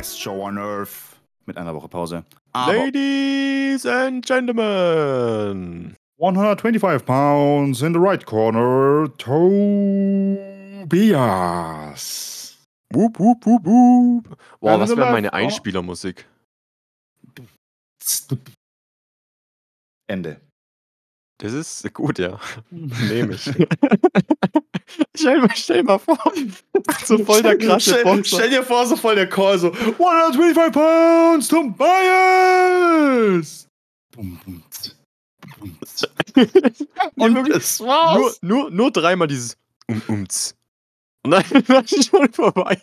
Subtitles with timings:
[0.00, 1.20] best show on earth.
[1.44, 2.24] Mit einer Woche Pause.
[2.52, 5.94] Aber Ladies and Gentlemen.
[6.16, 10.38] 125 pounds in the right corner, Tobias.
[12.92, 14.38] Wup, wup, wup, wup.
[14.60, 16.24] Boah, was wäre meine Einspielermusik?
[20.08, 20.40] Ende.
[21.40, 22.38] Das ist gut, ja.
[22.70, 23.42] Nehme ich.
[25.16, 26.18] stell, stell mal vor,
[27.04, 31.48] so voll der krasse stell, stell, dir vor, so voll der Call, so 125 Pounds
[31.48, 31.96] Tobias!
[37.16, 38.38] Und das war's.
[38.42, 40.54] Nur, nur, nur dreimal dieses um, ums.
[41.22, 42.78] Und dann, dann ist schon vorbei.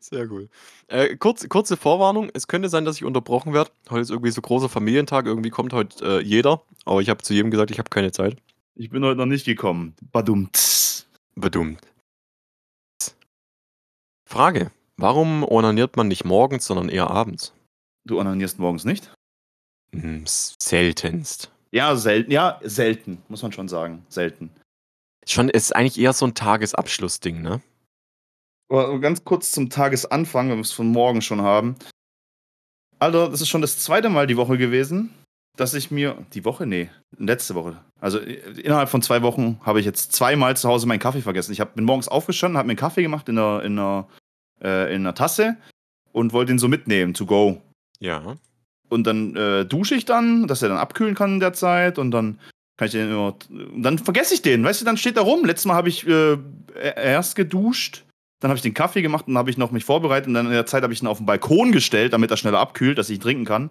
[0.00, 0.48] Sehr cool.
[0.88, 3.70] Äh, kurz, kurze Vorwarnung: Es könnte sein, dass ich unterbrochen werde.
[3.90, 5.26] Heute ist irgendwie so großer Familientag.
[5.26, 6.62] Irgendwie kommt heute äh, jeder.
[6.84, 8.36] Aber ich habe zu jedem gesagt, ich habe keine Zeit.
[8.74, 9.94] Ich bin heute noch nicht gekommen.
[10.12, 11.06] Badumt.
[11.34, 11.80] Badumt.
[14.28, 17.52] Frage: Warum onaniert man nicht morgens, sondern eher abends?
[18.04, 19.12] Du onanierst morgens nicht?
[19.92, 21.50] Hm, seltenst.
[21.72, 22.30] Ja, selten.
[22.30, 24.04] Ja, selten, muss man schon sagen.
[24.08, 24.50] Selten.
[25.26, 27.60] Schon ist eigentlich eher so ein Tagesabschlussding, ne?
[28.68, 31.76] Ganz kurz zum Tagesanfang, wenn wir es von morgen schon haben.
[32.98, 35.10] Alter, das ist schon das zweite Mal die Woche gewesen,
[35.56, 36.16] dass ich mir.
[36.32, 36.66] Die Woche?
[36.66, 37.76] Nee, letzte Woche.
[38.00, 41.52] Also innerhalb von zwei Wochen habe ich jetzt zweimal zu Hause meinen Kaffee vergessen.
[41.52, 44.08] Ich hab, bin morgens aufgestanden, habe mir einen Kaffee gemacht in einer, in einer,
[44.62, 45.56] äh, in einer Tasse
[46.12, 47.62] und wollte ihn so mitnehmen, to go.
[48.00, 48.36] Ja.
[48.88, 52.10] Und dann äh, dusche ich dann, dass er dann abkühlen kann in der Zeit und
[52.10, 52.40] dann
[52.76, 53.36] kann ich den immer.
[53.50, 55.44] Und dann vergesse ich den, weißt du, dann steht er rum.
[55.44, 56.38] Letztes Mal habe ich äh,
[56.74, 58.05] erst geduscht
[58.40, 60.52] dann habe ich den Kaffee gemacht und habe ich noch mich vorbereitet und dann in
[60.52, 63.16] der Zeit habe ich ihn auf den Balkon gestellt, damit er schneller abkühlt, dass ich
[63.16, 63.70] ihn trinken kann.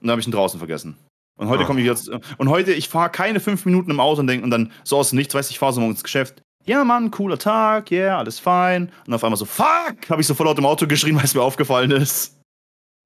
[0.00, 0.96] Und dann habe ich ihn draußen vergessen.
[1.36, 2.08] Und heute komme ich jetzt.
[2.08, 5.12] Und heute, ich fahre keine fünf Minuten im Auto und denke, und dann so aus
[5.12, 6.42] nichts, weißt du, ich fahre so morgens ins Geschäft.
[6.66, 8.90] Ja, Mann, cooler Tag, ja, yeah, alles fein.
[9.06, 11.34] Und auf einmal so, fuck, habe ich so voll laut im Auto geschrien, weil es
[11.34, 12.40] mir aufgefallen ist.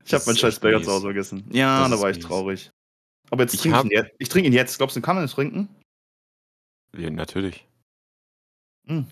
[0.05, 1.45] Ich habe meinen scheiß Burger zu Hause vergessen.
[1.51, 2.71] Ja, das da war ich traurig.
[3.31, 4.11] Aber jetzt ich trinke ich, ihn jetzt.
[4.19, 4.79] ich trinke ihn jetzt.
[4.79, 5.69] Glaubst du, kann man es trinken?
[6.97, 7.67] Ja, natürlich.
[8.87, 9.07] Hm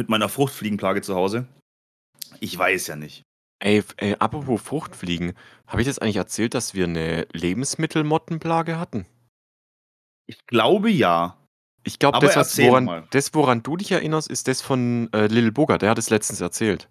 [0.00, 1.46] mit meiner Fruchtfliegenplage zu Hause?
[2.40, 3.22] Ich weiß ja nicht.
[3.62, 5.34] Ey, ey apropos Fruchtfliegen,
[5.66, 9.04] habe ich das eigentlich erzählt, dass wir eine Lebensmittelmottenplage hatten?
[10.26, 11.36] Ich glaube ja.
[11.84, 15.76] Ich glaube, das, woran, das, woran du dich erinnerst, ist das von äh, Lil Booger.
[15.78, 16.88] Der hat es letztens erzählt.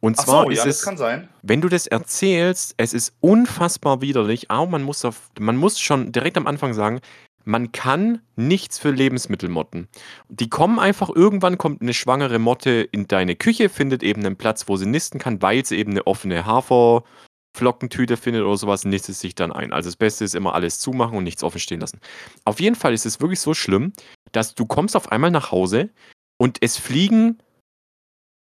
[0.00, 4.50] Und Ach zwar so, ist ja, es, wenn du das erzählst, es ist unfassbar widerlich,
[4.50, 7.00] aber man muss, auf, man muss schon direkt am Anfang sagen,
[7.44, 9.88] man kann nichts für Lebensmittelmotten.
[10.28, 14.68] Die kommen einfach, irgendwann kommt eine schwangere Motte in deine Küche, findet eben einen Platz,
[14.68, 19.34] wo sie nisten kann, weil sie eben eine offene Haferflockentüte findet oder sowas, nistet sich
[19.34, 19.72] dann ein.
[19.72, 22.00] Also das Beste ist immer alles zumachen und nichts offen stehen lassen.
[22.44, 23.92] Auf jeden Fall ist es wirklich so schlimm,
[24.32, 25.90] dass du kommst auf einmal nach Hause
[26.38, 27.38] und es fliegen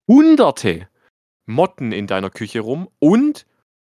[0.08, 0.88] hunderte
[1.46, 3.46] Motten in deiner Küche rum und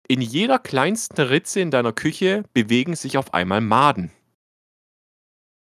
[0.08, 4.10] in jeder kleinsten Ritze in deiner Küche bewegen sich auf einmal Maden.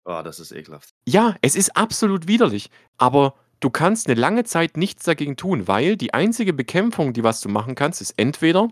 [0.10, 0.96] Oh, das ist ekelhaft.
[1.08, 2.72] Ja, es ist absolut widerlich.
[2.98, 7.42] Aber du kannst eine lange Zeit nichts dagegen tun, weil die einzige Bekämpfung, die was
[7.42, 8.70] du machen kannst, ist entweder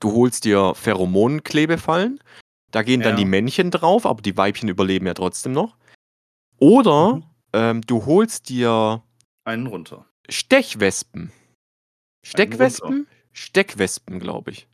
[0.00, 2.20] du holst dir Pheromonklebefallen,
[2.72, 3.16] da gehen dann ja.
[3.16, 5.78] die Männchen drauf, aber die Weibchen überleben ja trotzdem noch.
[6.58, 7.24] Oder mhm.
[7.54, 9.02] ähm, du holst dir
[9.44, 10.04] einen runter.
[10.28, 11.32] Stechwespen.
[12.22, 13.06] Steckwespen?
[13.32, 14.68] Steckwespen, glaube ich.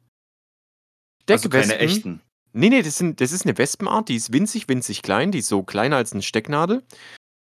[1.22, 1.60] Steckwespen.
[1.60, 2.22] Also keine echten.
[2.58, 5.48] Nee, nee, das, sind, das ist eine Wespenart, die ist winzig, winzig klein, die ist
[5.48, 6.82] so kleiner als eine Stecknadel.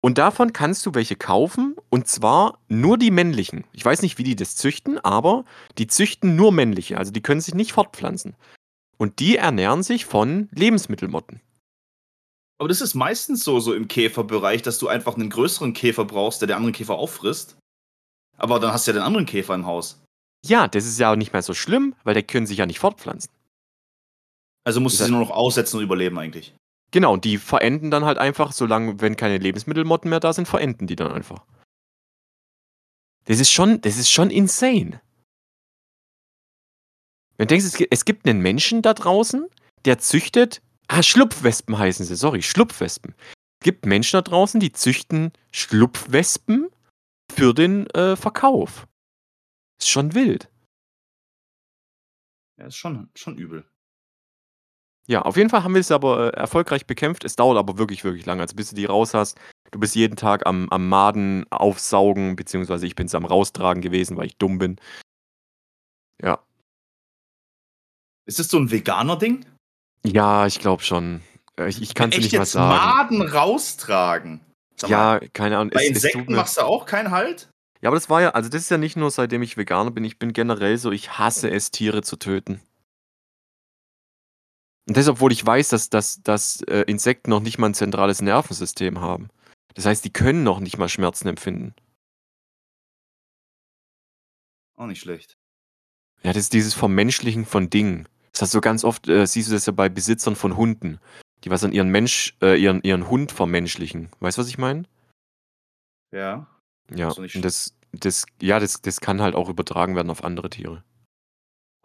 [0.01, 3.63] Und davon kannst du welche kaufen und zwar nur die männlichen.
[3.71, 5.45] Ich weiß nicht, wie die das züchten, aber
[5.77, 8.35] die züchten nur männliche, also die können sich nicht fortpflanzen.
[8.97, 11.39] Und die ernähren sich von Lebensmittelmotten.
[12.57, 16.41] Aber das ist meistens so, so im Käferbereich, dass du einfach einen größeren Käfer brauchst,
[16.41, 17.57] der den anderen Käfer auffrisst.
[18.37, 20.03] Aber dann hast du ja den anderen Käfer im Haus.
[20.45, 22.79] Ja, das ist ja auch nicht mehr so schlimm, weil der können sich ja nicht
[22.79, 23.31] fortpflanzen.
[24.65, 26.55] Also musst du sie nur noch aussetzen und überleben eigentlich.
[26.91, 30.95] Genau, die verenden dann halt einfach, solange, wenn keine Lebensmittelmotten mehr da sind, verenden die
[30.95, 31.45] dann einfach.
[33.25, 35.01] Das ist schon, das ist schon insane.
[37.37, 39.47] Wenn du denkst, es gibt einen Menschen da draußen,
[39.83, 43.13] der züchtet, ah, Schlupfwespen heißen sie, sorry, Schlupfwespen.
[43.59, 46.69] Es gibt Menschen da draußen, die züchten Schlupfwespen
[47.31, 48.87] für den äh, Verkauf.
[49.79, 50.49] Ist schon wild.
[52.57, 53.69] Ja, ist schon, schon übel.
[55.07, 57.23] Ja, auf jeden Fall haben wir es aber äh, erfolgreich bekämpft.
[57.25, 58.41] Es dauert aber wirklich, wirklich lange.
[58.41, 59.37] Also bis du die raus hast,
[59.71, 64.17] du bist jeden Tag am, am Maden aufsaugen, beziehungsweise ich bin es am raustragen gewesen,
[64.17, 64.77] weil ich dumm bin.
[66.21, 66.39] Ja.
[68.25, 69.45] Ist das so ein veganer Ding?
[70.03, 71.21] Ja, ich glaube schon.
[71.57, 72.75] Äh, ich, ich kann es nicht mal sagen.
[72.75, 74.41] Maden raustragen.
[74.87, 75.71] ja, keine Ahnung.
[75.71, 77.49] Bei es, Insekten es machst du auch keinen Halt?
[77.81, 80.03] Ja, aber das war ja, also das ist ja nicht nur seitdem ich Veganer bin,
[80.03, 82.61] ich bin generell so, ich hasse es, Tiere zu töten.
[84.87, 88.21] Und das, obwohl ich weiß, dass, dass, dass äh, Insekten noch nicht mal ein zentrales
[88.21, 89.29] Nervensystem haben.
[89.73, 91.73] Das heißt, die können noch nicht mal Schmerzen empfinden.
[94.75, 95.37] Auch nicht schlecht.
[96.23, 98.07] Ja, das ist dieses Vermenschlichen von Dingen.
[98.31, 100.99] Das hast du ganz oft, äh, siehst du das ja bei Besitzern von Hunden,
[101.43, 104.09] die was an ihren Mensch, äh, ihren, ihren Hund vermenschlichen.
[104.19, 104.83] Weißt du, was ich meine?
[106.11, 106.47] Ja.
[106.93, 110.83] Ja, und das, das, ja, das, das kann halt auch übertragen werden auf andere Tiere.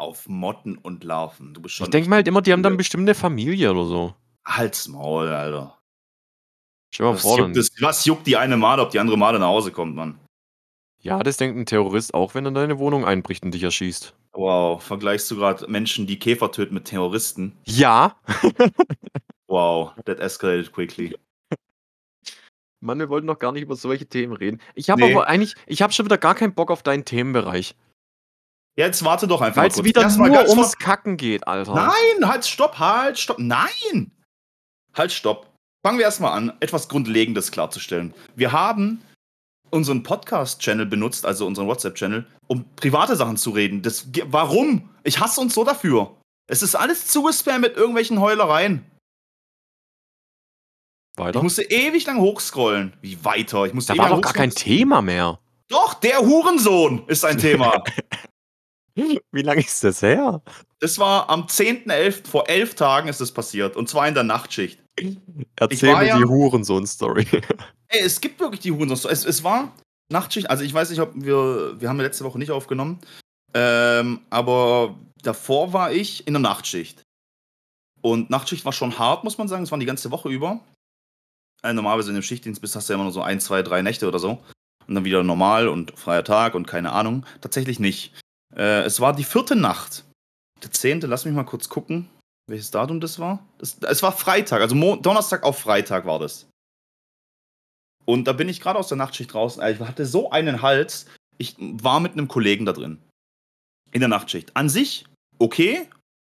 [0.00, 1.52] Auf Motten und Larven.
[1.54, 3.84] Du bist schon Ich denke mal halt immer, die haben dann bestimmt eine Familie oder
[3.84, 4.14] so.
[4.46, 5.78] Halt's Maul, Alter.
[6.94, 9.38] Stell mal Was vor, juckt, das, was juckt die eine Male, ob die andere Male
[9.38, 10.18] nach Hause kommt, Mann?
[11.02, 14.14] ja, das denkt ein Terrorist auch, wenn er in deine Wohnung einbricht und dich erschießt.
[14.32, 17.56] Wow, vergleichst du gerade Menschen, die Käfer töten mit Terroristen?
[17.64, 18.16] Ja,
[19.48, 21.16] Wow, that escalated quickly.
[22.80, 24.60] Mann, wir wollten doch gar nicht über solche Themen reden.
[24.74, 25.12] Ich habe Nee.
[25.12, 27.74] aber eigentlich, ich habe schon wieder gar keinen Bock auf deinen Themenbereich.
[28.80, 29.84] Ja, jetzt warte doch einfach Weil mal es kurz.
[29.84, 31.74] wieder Erst nur ums Kacken geht, Alter.
[31.74, 33.38] Nein, halt, stopp, halt, stopp.
[33.38, 34.10] Nein!
[34.94, 35.52] Halt, stopp.
[35.84, 38.14] Fangen wir erstmal an, etwas Grundlegendes klarzustellen.
[38.36, 39.02] Wir haben
[39.68, 43.82] unseren Podcast-Channel benutzt, also unseren WhatsApp-Channel, um private Sachen zu reden.
[43.82, 44.88] Das, warum?
[45.04, 46.16] Ich hasse uns so dafür.
[46.46, 48.86] Es ist alles zugespammt mit irgendwelchen Heulereien.
[51.12, 51.42] Ich Weiter.
[51.42, 52.94] musste ewig lang hochscrollen.
[53.02, 53.66] Wie weiter?
[53.66, 54.48] Ich musste Da war doch gar kein.
[54.48, 55.38] Thema mehr.
[55.68, 57.84] Doch, der Hurensohn ist ein Thema.
[59.32, 60.42] Wie lange ist das her?
[60.80, 63.76] Das war am 10.11., vor elf Tagen ist es passiert.
[63.76, 64.80] Und zwar in der Nachtschicht.
[65.56, 67.26] Erzähl mir ja- die Hurensohn-Story.
[67.88, 69.10] Ey, es gibt wirklich die Hurensohn.
[69.10, 69.72] Es, es war
[70.10, 72.98] Nachtschicht, also ich weiß nicht, ob wir, wir haben letzte Woche nicht aufgenommen,
[73.54, 77.02] ähm, aber davor war ich in der Nachtschicht.
[78.02, 79.62] Und Nachtschicht war schon hart, muss man sagen.
[79.62, 80.60] Es war die ganze Woche über.
[81.62, 83.82] Äh, normalerweise in dem Schichtdienst bist, hast du ja immer nur so ein, zwei, drei
[83.82, 84.42] Nächte oder so.
[84.86, 87.26] Und dann wieder normal und freier Tag und keine Ahnung.
[87.40, 88.14] Tatsächlich nicht.
[88.54, 90.04] Äh, es war die vierte Nacht.
[90.62, 92.08] Der zehnte, lass mich mal kurz gucken,
[92.46, 93.46] welches Datum das war.
[93.58, 96.48] Das, es war Freitag, also Mo Donnerstag auf Freitag war das.
[98.04, 99.58] Und da bin ich gerade aus der Nachtschicht raus.
[99.58, 101.06] Ich hatte so einen Hals.
[101.38, 103.00] Ich war mit einem Kollegen da drin.
[103.92, 104.56] In der Nachtschicht.
[104.56, 105.06] An sich,
[105.38, 105.88] okay.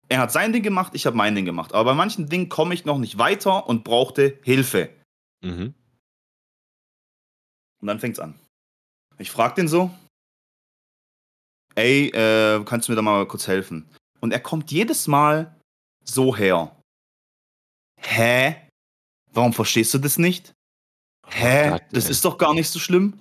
[0.07, 1.73] Er hat sein Ding gemacht, ich habe mein Ding gemacht.
[1.73, 4.89] Aber bei manchen Dingen komme ich noch nicht weiter und brauchte Hilfe.
[5.41, 5.73] mhm.
[7.81, 8.39] Und dann fängt's an.
[9.17, 9.91] Ich frag den so:
[11.75, 13.87] Ey, äh, kannst du mir da mal kurz helfen?
[14.21, 15.53] Und er kommt jedes Mal
[16.03, 16.75] so her.
[18.01, 18.55] Hä?
[19.33, 20.53] Warum verstehst du das nicht?
[21.27, 21.67] Hä?
[21.67, 23.19] Oh Gott, das ist doch gar nicht so schlimm.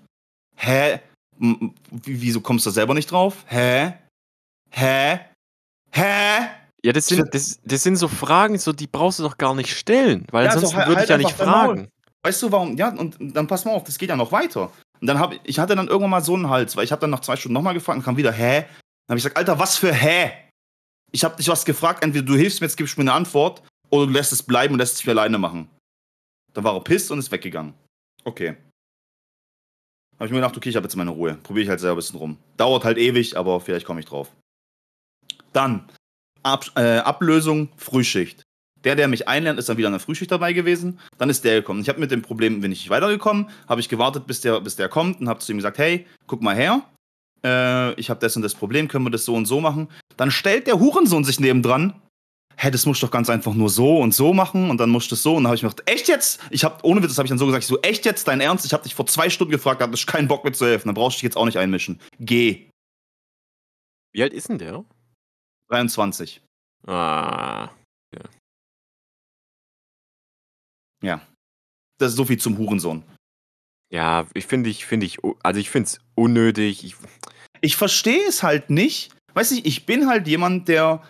[0.56, 1.00] Hä?
[1.40, 3.44] M- m- wie- Wieso kommst du da selber nicht drauf?
[3.48, 3.94] Hä?
[4.70, 5.20] Hä?
[5.90, 6.48] Hä?
[6.84, 9.70] Ja, das sind, das, das sind so Fragen, so, die brauchst du doch gar nicht
[9.76, 11.88] stellen, weil Ja, also ansonsten halt- würde halt ich ja nicht fragen.
[12.22, 12.76] Weißt du warum?
[12.76, 14.70] Ja, und dann pass mal auf, das geht ja noch weiter.
[15.04, 17.10] Und dann habe ich hatte dann irgendwann mal so einen Hals, weil ich habe dann
[17.10, 18.60] nach zwei Stunden nochmal gefragt und kam wieder, hä?
[18.62, 20.32] Dann habe ich gesagt, Alter, was für hä?
[21.12, 23.62] Ich habe dich was gefragt, entweder du hilfst mir, jetzt gibst du mir eine Antwort,
[23.90, 25.68] oder du lässt es bleiben und lässt es für alleine machen.
[26.54, 27.74] Dann war er pisst und ist weggegangen.
[28.24, 28.56] Okay.
[30.14, 31.34] Habe ich mir gedacht, okay, ich habe jetzt meine Ruhe.
[31.34, 32.38] Probiere ich halt selber ein bisschen rum.
[32.56, 34.34] Dauert halt ewig, aber vielleicht komme ich drauf.
[35.52, 35.87] Dann,
[36.42, 38.42] Ab, äh, Ablösung, Frühschicht.
[38.85, 41.00] Der, der mich einlernt, ist dann wieder an der Frühschicht dabei gewesen.
[41.19, 41.81] Dann ist der gekommen.
[41.81, 44.76] Ich habe mit dem Problem, bin ich nicht weitergekommen, habe ich gewartet, bis der, bis
[44.76, 46.83] der kommt und habe zu ihm gesagt, hey, guck mal her,
[47.45, 49.88] äh, ich habe das und das Problem, können wir das so und so machen?
[50.17, 51.95] Dann stellt der Hurensohn sich nebendran,
[52.57, 55.11] hä, das musst du doch ganz einfach nur so und so machen und dann musst
[55.11, 55.37] du das so.
[55.37, 56.41] Und dann habe ich mir gedacht, echt jetzt?
[56.50, 58.41] Ich habe, ohne Witz, das habe ich dann so gesagt, ich so, echt jetzt, dein
[58.41, 58.64] Ernst?
[58.64, 60.95] Ich habe dich vor zwei Stunden gefragt, da hattest keinen Bock mir zu helfen, dann
[60.95, 62.00] brauchst du dich jetzt auch nicht einmischen.
[62.19, 62.69] Geh.
[64.12, 64.85] Wie alt ist denn der?
[65.69, 66.43] 23.
[66.87, 67.71] Ah.
[71.99, 73.02] Das ist so viel zum Hurensohn.
[73.90, 76.84] Ja, ich finde ich, finde ich, also ich finde es unnötig.
[76.84, 76.96] Ich,
[77.61, 79.12] ich verstehe es halt nicht.
[79.34, 81.02] Weiß nicht, ich bin halt jemand, der,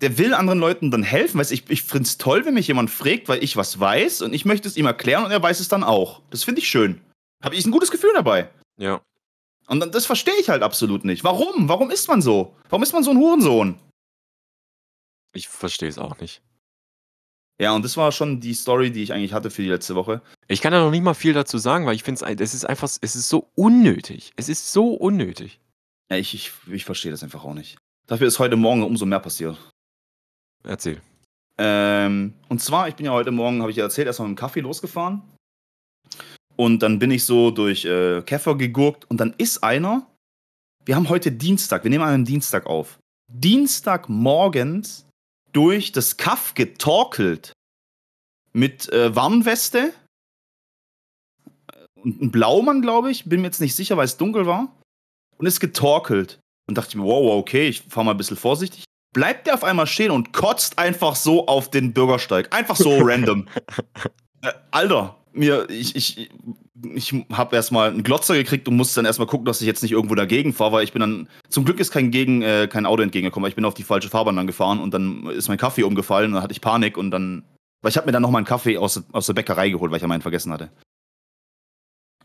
[0.00, 1.38] der will anderen Leuten dann helfen.
[1.38, 4.32] Weiß ich, ich finde es toll, wenn mich jemand fragt, weil ich was weiß und
[4.34, 6.22] ich möchte es ihm erklären und er weiß es dann auch.
[6.30, 7.00] Das finde ich schön.
[7.42, 8.50] Habe ich ein gutes Gefühl dabei.
[8.78, 9.00] ja.
[9.66, 11.22] Und dann, das verstehe ich halt absolut nicht.
[11.22, 11.68] Warum?
[11.68, 12.56] Warum ist man so?
[12.68, 13.78] Warum ist man so ein Hurensohn?
[15.32, 16.42] Ich verstehe es auch nicht.
[17.60, 20.22] Ja, und das war schon die Story, die ich eigentlich hatte für die letzte Woche.
[20.48, 22.64] Ich kann da noch nicht mal viel dazu sagen, weil ich finde es, es ist
[22.64, 24.32] einfach, es ist so unnötig.
[24.36, 25.60] Es ist so unnötig.
[26.10, 27.76] Ja, ich, ich, ich verstehe das einfach auch nicht.
[28.06, 29.58] Dafür ist heute Morgen umso mehr passiert.
[30.64, 31.02] Erzähl.
[31.58, 34.40] Ähm, und zwar, ich bin ja heute Morgen, habe ich ja erzählt, erstmal mit dem
[34.40, 35.20] Kaffee losgefahren.
[36.56, 40.06] Und dann bin ich so durch äh, Käfer gegurkt und dann ist einer.
[40.86, 42.98] Wir haben heute Dienstag, wir nehmen einen Dienstag auf.
[43.28, 45.09] Dienstagmorgens
[45.52, 47.52] durch das Kaff getorkelt.
[48.52, 49.92] Mit äh, Warnweste.
[51.94, 54.76] und ein Blaumann, glaube ich, bin mir jetzt nicht sicher, weil es dunkel war,
[55.38, 56.40] und ist getorkelt.
[56.68, 58.84] Und dachte ich mir, wow, okay, ich fahre mal ein bisschen vorsichtig.
[59.12, 62.54] Bleibt der auf einmal stehen und kotzt einfach so auf den Bürgersteig.
[62.54, 63.48] Einfach so random.
[64.42, 66.30] Äh, Alter, mir, ich, ich,
[66.94, 69.92] ich habe erstmal einen Glotzer gekriegt und musste dann erstmal gucken, dass ich jetzt nicht
[69.92, 73.02] irgendwo dagegen fahre, weil ich bin dann, zum Glück ist kein, Gegen, äh, kein Auto
[73.02, 75.82] entgegengekommen, weil ich bin auf die falsche Fahrbahn dann gefahren und dann ist mein Kaffee
[75.82, 77.44] umgefallen und dann hatte ich Panik und dann,
[77.82, 79.96] weil ich habe mir dann noch mal einen Kaffee aus, aus der Bäckerei geholt, weil
[79.96, 80.70] ich ja meinen vergessen hatte.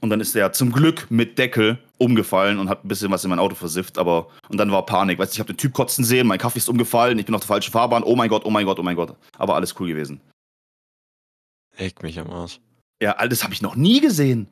[0.02, 3.30] Und dann ist der zum Glück mit Deckel umgefallen und hat ein bisschen was in
[3.30, 5.18] mein Auto versifft, aber und dann war Panik.
[5.18, 7.42] Weißt du, ich habe den Typ kotzen sehen, mein Kaffee ist umgefallen, ich bin auf
[7.42, 9.16] der falschen Fahrbahn, oh mein Gott, oh mein Gott, oh mein Gott.
[9.38, 10.22] Aber alles cool gewesen.
[11.78, 12.60] Leck mich am Arsch.
[13.02, 14.48] Ja, all das habe ich noch nie gesehen.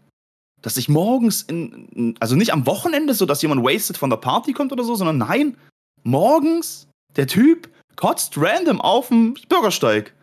[0.62, 4.54] Dass ich morgens in, also nicht am Wochenende, so dass jemand wasted von der Party
[4.54, 5.58] kommt oder so, sondern nein,
[6.04, 10.14] morgens der Typ kotzt random auf dem Bürgersteig.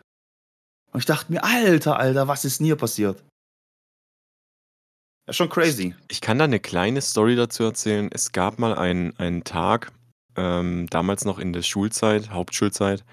[0.91, 3.23] Und ich dachte mir, Alter, Alter, was ist denn hier passiert?
[5.27, 5.95] Ja, schon crazy.
[6.09, 8.09] Ich kann da eine kleine Story dazu erzählen.
[8.11, 9.91] Es gab mal einen, einen Tag,
[10.35, 13.05] ähm, damals noch in der Schulzeit, Hauptschulzeit.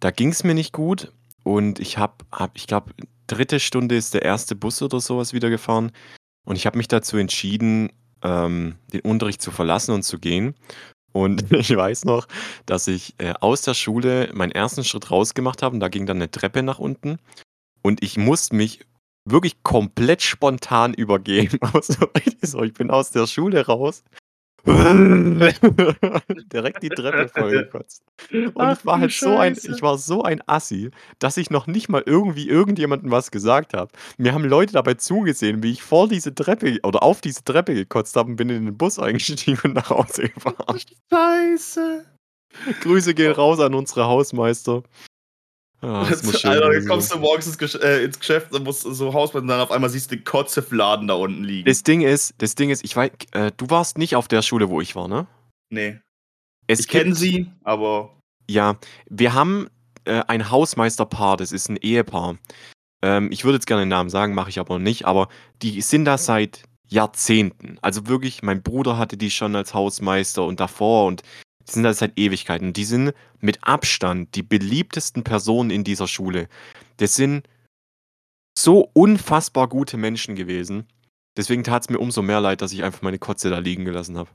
[0.00, 1.12] Da ging es mir nicht gut
[1.44, 2.92] und ich habe, hab, ich glaube,
[3.28, 5.92] dritte Stunde ist der erste Bus oder sowas wieder gefahren.
[6.44, 7.92] Und ich habe mich dazu entschieden,
[8.22, 10.54] ähm, den Unterricht zu verlassen und zu gehen.
[11.12, 12.26] Und ich weiß noch,
[12.66, 16.18] dass ich äh, aus der Schule meinen ersten Schritt rausgemacht habe und da ging dann
[16.18, 17.18] eine Treppe nach unten.
[17.82, 18.80] Und ich musste mich
[19.24, 21.58] wirklich komplett spontan übergeben.
[21.72, 24.02] Also, ich bin aus der Schule raus
[26.52, 28.02] Direkt die Treppe vollgekotzt.
[28.32, 31.66] Und Ach, ich war halt so ein ich war so ein Assi, dass ich noch
[31.66, 33.90] nicht mal irgendwie irgendjemandem was gesagt habe.
[34.16, 38.16] Mir haben Leute dabei zugesehen, wie ich vor diese Treppe oder auf diese Treppe gekotzt
[38.16, 40.80] habe und bin in den Bus eingestiegen und nach Hause gefahren.
[41.10, 42.04] Scheiße.
[42.80, 44.82] Grüße gehen raus an unsere Hausmeister.
[46.10, 48.82] Das muss schön Alter, dann kommst du morgens ins, Gesch äh, ins Geschäft und musst
[48.82, 51.66] so Hausmann und dann auf einmal siehst du den Kotzefladen da unten liegen.
[51.66, 54.70] Das Ding ist, das Ding ist, ich weiß, äh, du warst nicht auf der Schule,
[54.70, 55.26] wo ich war, ne?
[55.70, 56.00] Nee.
[56.66, 58.20] Es ich kenne sie, aber.
[58.48, 58.76] Ja,
[59.08, 59.68] wir haben
[60.04, 62.38] äh, ein Hausmeisterpaar, das ist ein Ehepaar.
[63.02, 65.28] Ähm, ich würde jetzt gerne den Namen sagen, mache ich aber nicht, aber
[65.62, 67.78] die sind da seit Jahrzehnten.
[67.82, 71.22] Also wirklich, mein Bruder hatte die schon als Hausmeister und davor und
[71.68, 72.72] die sind da seit Ewigkeiten.
[72.72, 76.48] Die sind mit Abstand die beliebtesten Personen in dieser Schule.
[76.96, 77.46] Das sind
[78.58, 80.86] so unfassbar gute Menschen gewesen.
[81.36, 84.18] Deswegen tat es mir umso mehr leid, dass ich einfach meine Kotze da liegen gelassen
[84.18, 84.30] habe.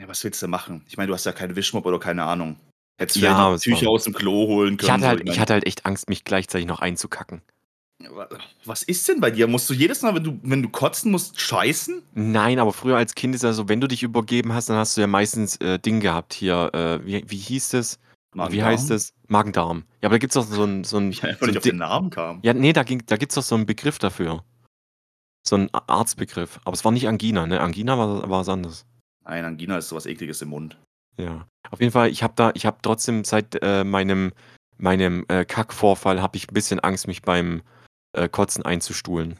[0.00, 0.84] Ja, was willst du machen?
[0.88, 2.58] Ich meine, du hast ja keinen Wischmopp oder keine Ahnung.
[2.98, 4.86] Hättest du ja, Tücher aus dem Klo holen können.
[4.86, 7.42] Ich hatte, halt, ich hatte halt echt Angst, mich gleichzeitig noch einzukacken.
[8.64, 9.46] Was ist denn bei dir?
[9.46, 12.02] Musst du jedes Mal, wenn du, wenn du kotzen musst, scheißen?
[12.14, 14.96] Nein, aber früher als Kind ist ja so, wenn du dich übergeben hast, dann hast
[14.96, 16.70] du ja meistens äh, Ding gehabt hier.
[16.72, 17.98] Äh, wie, wie hieß es?
[18.34, 19.12] Wie heißt es?
[19.28, 19.84] Magen-Darm.
[20.00, 20.84] Ja, aber da gibt es doch so ein.
[20.84, 22.40] So ein ich einfach so nicht auf den Namen kam.
[22.42, 24.42] Ja, nee, da, da gibt es doch so einen Begriff dafür.
[25.46, 26.60] So einen Arztbegriff.
[26.64, 27.60] Aber es war nicht Angina, ne?
[27.60, 28.86] Angina war, war was anderes.
[29.24, 30.78] Nein, Angina ist sowas Ekliges im Mund.
[31.18, 31.46] Ja.
[31.70, 34.32] Auf jeden Fall, ich habe da, ich habe trotzdem seit äh, meinem,
[34.78, 37.62] meinem äh, Kackvorfall habe ich ein bisschen Angst, mich beim
[38.12, 39.36] äh, Kotzen einzustuhlen.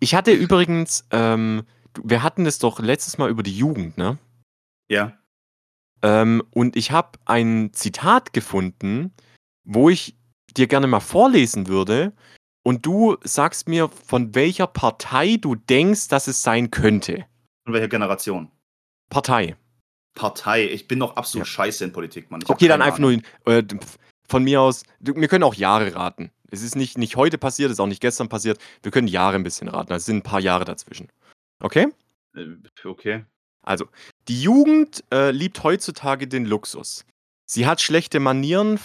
[0.00, 1.64] ich hatte übrigens, ähm,
[2.02, 4.18] wir hatten es doch letztes Mal über die Jugend, ne?
[4.88, 5.18] Ja.
[6.02, 9.12] Ähm, und ich habe ein Zitat gefunden,
[9.64, 10.16] wo ich
[10.56, 12.12] dir gerne mal vorlesen würde.
[12.64, 17.26] Und du sagst mir, von welcher Partei du denkst, dass es sein könnte.
[17.64, 18.50] Von welcher Generation?
[19.10, 19.56] Partei.
[20.14, 20.66] Partei.
[20.68, 21.52] Ich bin noch absolut ja.
[21.52, 22.40] scheiße in Politik, Mann.
[22.42, 23.12] Ich okay, dann einfach nur
[23.46, 23.62] äh,
[24.28, 26.30] von mir aus, wir können auch Jahre raten.
[26.50, 28.58] Es ist nicht, nicht heute passiert, es ist auch nicht gestern passiert.
[28.82, 29.92] Wir können Jahre ein bisschen raten.
[29.92, 31.08] Also es sind ein paar Jahre dazwischen.
[31.60, 31.88] Okay?
[32.34, 32.46] Äh,
[32.84, 33.24] okay.
[33.62, 33.86] Also,
[34.28, 37.04] die Jugend äh, liebt heutzutage den Luxus.
[37.46, 38.78] Sie hat schlechte Manieren,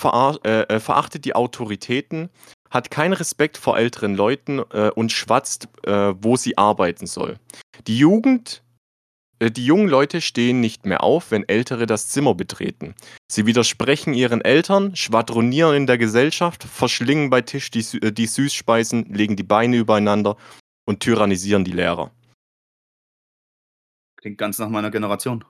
[0.43, 2.29] äh, äh, verachtet die Autoritäten,
[2.69, 7.37] hat keinen Respekt vor älteren Leuten äh, und schwatzt, äh, wo sie arbeiten soll.
[7.87, 8.63] Die Jugend
[9.41, 12.95] die jungen Leute stehen nicht mehr auf, wenn Ältere das Zimmer betreten.
[13.31, 19.13] Sie widersprechen ihren Eltern, schwadronieren in der Gesellschaft, verschlingen bei Tisch die, äh, die Süßspeisen,
[19.13, 20.37] legen die Beine übereinander
[20.85, 22.11] und tyrannisieren die Lehrer.
[24.17, 25.45] Klingt ganz nach meiner Generation.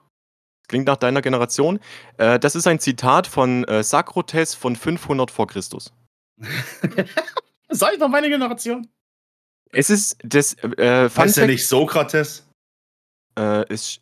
[0.68, 1.80] Klingt nach deiner Generation.
[2.18, 5.92] Äh, das ist ein Zitat von äh, Sakrotes von 500 vor Christus.
[7.70, 8.88] Ich doch meine Generation.
[9.72, 10.54] Es ist das.
[10.54, 12.47] Äh, heißt ja nicht Sokrates?
[13.38, 14.00] Äh, ist.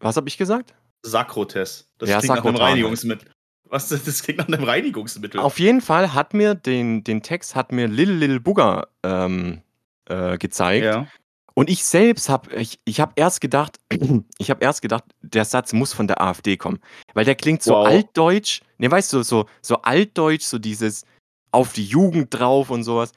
[0.00, 0.74] Was habe ich gesagt?
[1.02, 1.88] Sakrotes.
[1.98, 2.54] Das ja, klingt Sakrotan.
[2.54, 3.30] nach einem Reinigungsmittel.
[3.64, 3.88] Was?
[4.04, 5.40] Das klingt nach einem Reinigungsmittel.
[5.40, 9.62] Auf jeden Fall hat mir den, den Text hat mir Lil Lil Bugger ähm,
[10.06, 10.84] äh, gezeigt.
[10.84, 11.06] Ja.
[11.54, 13.78] Und ich selbst habe, ich, ich habe erst gedacht,
[14.38, 16.78] ich habe erst gedacht, der Satz muss von der AfD kommen.
[17.14, 17.86] Weil der klingt so wow.
[17.86, 18.62] altdeutsch.
[18.78, 21.04] Ne, weißt du, so, so altdeutsch, so dieses
[21.52, 23.12] auf die Jugend drauf und sowas.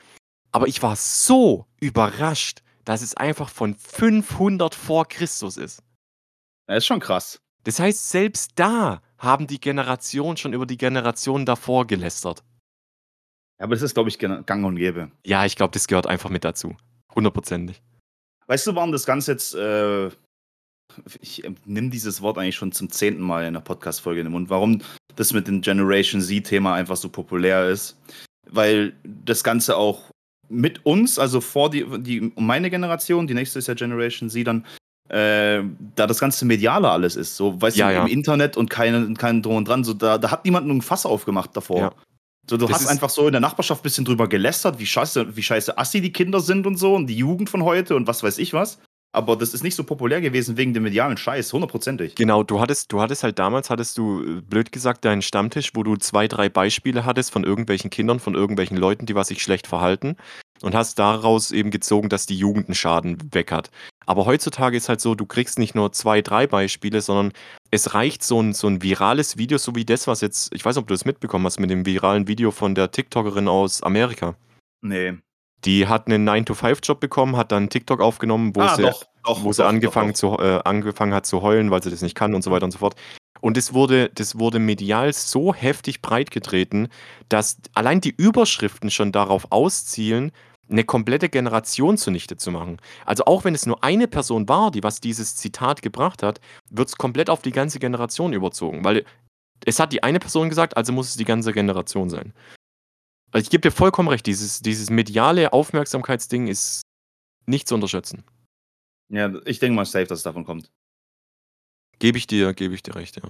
[0.51, 5.83] Aber ich war so überrascht, dass es einfach von 500 vor Christus ist.
[6.67, 7.39] Das ist schon krass.
[7.63, 12.43] Das heißt, selbst da haben die Generationen schon über die Generation davor gelästert.
[13.57, 15.11] Aber das ist, glaube ich, gang und gäbe.
[15.25, 16.75] Ja, ich glaube, das gehört einfach mit dazu.
[17.15, 17.81] Hundertprozentig.
[18.47, 19.55] Weißt du, warum das Ganze jetzt.
[19.55, 20.09] Äh,
[21.21, 24.33] ich äh, nehme dieses Wort eigentlich schon zum zehnten Mal in der Podcast-Folge in den
[24.33, 24.49] Mund.
[24.49, 24.81] Warum
[25.15, 27.97] das mit dem Generation Z-Thema einfach so populär ist?
[28.49, 30.11] Weil das Ganze auch
[30.49, 34.65] mit uns, also vor die, die meine Generation, die nächste ist ja Generation Z, dann
[35.09, 35.63] äh,
[35.95, 37.35] da das ganze Mediale alles ist.
[37.35, 38.01] So, weißt ja, du, ja.
[38.01, 39.83] im Internet und keinen kein und Dran.
[39.83, 41.79] So, da, da hat niemand ein Fass aufgemacht davor.
[41.79, 41.93] Ja.
[42.49, 45.35] So, du das hast einfach so in der Nachbarschaft ein bisschen drüber gelästert, wie scheiße,
[45.35, 48.21] wie scheiße assi die Kinder sind und so und die Jugend von heute und was
[48.21, 48.79] weiß ich was.
[49.15, 52.15] Aber das ist nicht so populär gewesen wegen dem medialen Scheiß, hundertprozentig.
[52.15, 55.83] Genau, du hattest, du hattest halt damals, hattest du, äh, blöd gesagt, deinen Stammtisch, wo
[55.83, 59.67] du zwei, drei Beispiele hattest von irgendwelchen Kindern, von irgendwelchen Leuten, die was sich schlecht
[59.67, 60.17] verhalten
[60.63, 63.69] und hast daraus eben gezogen, dass die Jugend einen Schaden weg hat.
[64.07, 67.33] Aber heutzutage ist halt so, du kriegst nicht nur zwei, drei Beispiele, sondern
[67.69, 70.75] es reicht so ein, so ein virales Video, so wie das, was jetzt, ich weiß
[70.75, 74.35] nicht, ob du das mitbekommen hast, mit dem viralen Video von der TikTokerin aus Amerika.
[74.81, 75.13] Nee.
[75.65, 79.49] Die hat einen 9-to-5-Job bekommen, hat dann TikTok aufgenommen, wo ah, sie, doch, doch, wo
[79.49, 82.43] doch, sie angefangen, Zu, äh, angefangen hat zu heulen, weil sie das nicht kann und
[82.43, 82.95] so weiter und so fort.
[83.41, 86.87] Und das wurde, das wurde medial so heftig breitgetreten,
[87.27, 90.31] dass allein die Überschriften schon darauf auszielen,
[90.69, 92.77] eine komplette Generation zunichte zu machen.
[93.05, 96.39] Also auch wenn es nur eine Person war, die was dieses Zitat gebracht hat,
[96.69, 99.05] wird es komplett auf die ganze Generation überzogen, weil
[99.65, 102.33] es hat die eine Person gesagt, also muss es die ganze Generation sein.
[103.33, 106.83] Also ich gebe dir vollkommen recht, dieses, dieses mediale Aufmerksamkeitsding ist
[107.47, 108.23] nicht zu unterschätzen.
[109.09, 110.71] Ja, ich denke mal safe, dass es davon kommt.
[111.97, 113.23] Gebe ich dir, gebe ich dir recht, ja.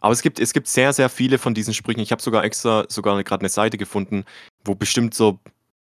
[0.00, 2.00] Aber es gibt, es gibt sehr, sehr viele von diesen Sprüchen.
[2.00, 4.24] Ich habe sogar extra sogar gerade eine Seite gefunden,
[4.64, 5.40] wo bestimmt so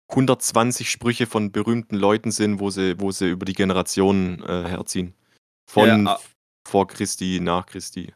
[0.10, 5.14] 120 Sprüche von berühmten Leuten sind, wo sie, wo sie über die Generationen äh, herziehen.
[5.70, 6.20] Von ja,
[6.68, 8.14] vor Christi, nach Christi.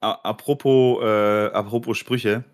[0.00, 2.44] Apropos, äh, apropos Sprüche.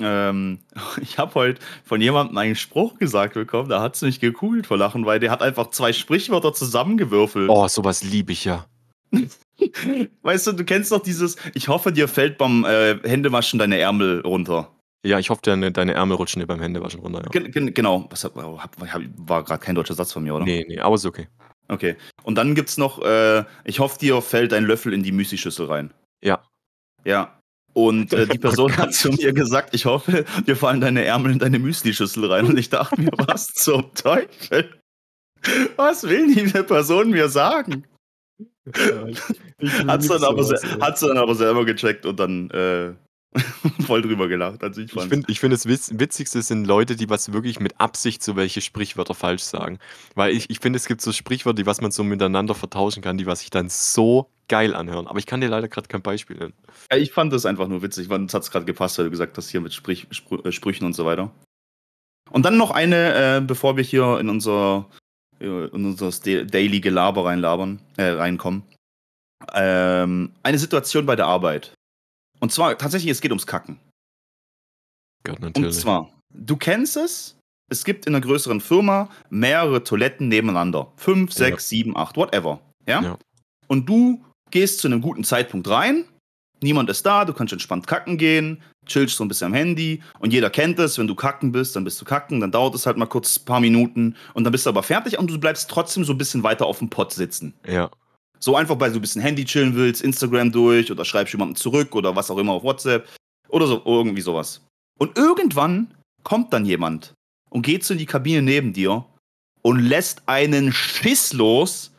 [0.00, 0.60] Ähm,
[1.00, 4.76] ich habe heute von jemandem einen Spruch gesagt bekommen, da hat es mich gekugelt vor
[4.76, 7.48] Lachen, weil der hat einfach zwei Sprichwörter zusammengewürfelt.
[7.48, 8.66] Oh, sowas liebe ich ja.
[10.22, 14.20] weißt du, du kennst doch dieses, ich hoffe, dir fällt beim äh, Händewaschen deine Ärmel
[14.20, 14.70] runter.
[15.04, 17.22] Ja, ich hoffe, deine, deine Ärmel rutschen dir beim Händewaschen runter.
[17.32, 17.40] Ja.
[17.40, 18.06] Gen genau.
[18.10, 20.44] Was, war gerade kein deutscher Satz von mir, oder?
[20.44, 21.28] Nee, nee, aber ist okay.
[21.68, 21.96] Okay.
[22.22, 25.92] Und dann gibt's noch, äh, ich hoffe, dir fällt ein Löffel in die Müsli-Schüssel rein.
[26.22, 26.42] Ja.
[27.04, 27.38] Ja.
[27.74, 31.38] Und äh, die Person hat zu mir gesagt, ich hoffe, dir fallen deine Ärmel in
[31.38, 32.46] deine Müsli-Schüssel rein.
[32.46, 34.70] Und ich dachte mir, was zum Teufel?
[35.76, 37.84] Was will diese Person mir sagen?
[39.86, 42.94] hat sie dann, aber, dann aber selber gecheckt und dann äh,
[43.86, 44.62] voll drüber gelacht.
[44.62, 48.36] Also ich ich finde, find, das Witzigste sind Leute, die was wirklich mit Absicht so
[48.36, 49.78] welche Sprichwörter falsch sagen.
[50.14, 53.18] Weil ich, ich finde, es gibt so Sprichwörter, die was man so miteinander vertauschen kann,
[53.18, 55.06] die was sich dann so geil anhören.
[55.06, 56.54] Aber ich kann dir leider gerade kein Beispiel nennen.
[56.90, 59.36] Ja, ich fand das einfach nur witzig, weil es hat gerade gepasst, weil du gesagt
[59.36, 61.30] hast, hier mit Sprich, Spr äh, Sprüchen und so weiter.
[62.30, 64.88] Und dann noch eine, äh, bevor wir hier in unser,
[65.38, 68.62] in unser Daily Gelaber reinlabern, äh, reinkommen.
[69.52, 71.74] Ähm, eine Situation bei der Arbeit.
[72.40, 73.78] Und zwar tatsächlich, es geht ums Kacken.
[75.24, 75.68] Gott, natürlich.
[75.68, 77.36] Und zwar, du kennst es,
[77.70, 80.92] es gibt in einer größeren Firma mehrere Toiletten nebeneinander.
[80.96, 81.76] Fünf, sechs, ja.
[81.76, 82.60] sieben, acht, whatever.
[82.86, 83.02] Ja?
[83.02, 83.18] ja?
[83.68, 86.04] Und du gehst zu einem guten Zeitpunkt rein,
[86.62, 90.32] niemand ist da, du kannst entspannt kacken gehen, chillst so ein bisschen am Handy und
[90.32, 92.96] jeder kennt es, wenn du kacken bist, dann bist du kacken, dann dauert es halt
[92.96, 96.04] mal kurz ein paar Minuten und dann bist du aber fertig und du bleibst trotzdem
[96.04, 97.54] so ein bisschen weiter auf dem Pott sitzen.
[97.66, 97.90] Ja.
[98.40, 101.94] So einfach, weil du ein bisschen Handy chillen willst, Instagram durch oder schreibst jemandem zurück
[101.94, 103.08] oder was auch immer auf WhatsApp
[103.48, 104.60] oder so, irgendwie sowas.
[104.98, 107.14] Und irgendwann kommt dann jemand
[107.50, 109.06] und geht so in die Kabine neben dir
[109.62, 111.92] und lässt einen Schiss los,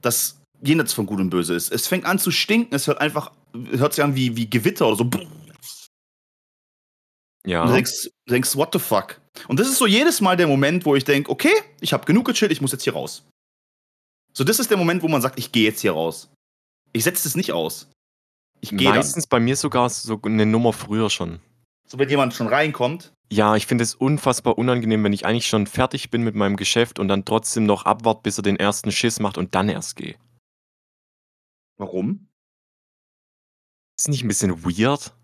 [0.00, 1.70] das jenseits von Gut und Böse ist.
[1.72, 3.32] Es fängt an zu stinken, es hört einfach,
[3.72, 5.10] hört sich an wie, wie Gewitter oder so.
[7.46, 7.66] Ja.
[7.66, 9.20] Du denkst, denkst, what the fuck?
[9.48, 12.26] Und das ist so jedes Mal der Moment, wo ich denke, okay, ich habe genug
[12.26, 13.26] gechillt, ich muss jetzt hier raus.
[14.32, 16.30] So, das ist der Moment, wo man sagt, ich gehe jetzt hier raus.
[16.92, 17.90] Ich setze es nicht aus.
[18.60, 19.28] Ich gehe Meistens dann.
[19.28, 21.40] bei mir sogar so eine Nummer früher schon.
[21.86, 23.12] So, wenn jemand schon reinkommt.
[23.30, 26.98] Ja, ich finde es unfassbar unangenehm, wenn ich eigentlich schon fertig bin mit meinem Geschäft
[26.98, 30.16] und dann trotzdem noch abwart, bis er den ersten Schiss macht und dann erst gehe.
[31.76, 32.28] Warum?
[33.98, 35.14] Ist nicht ein bisschen weird?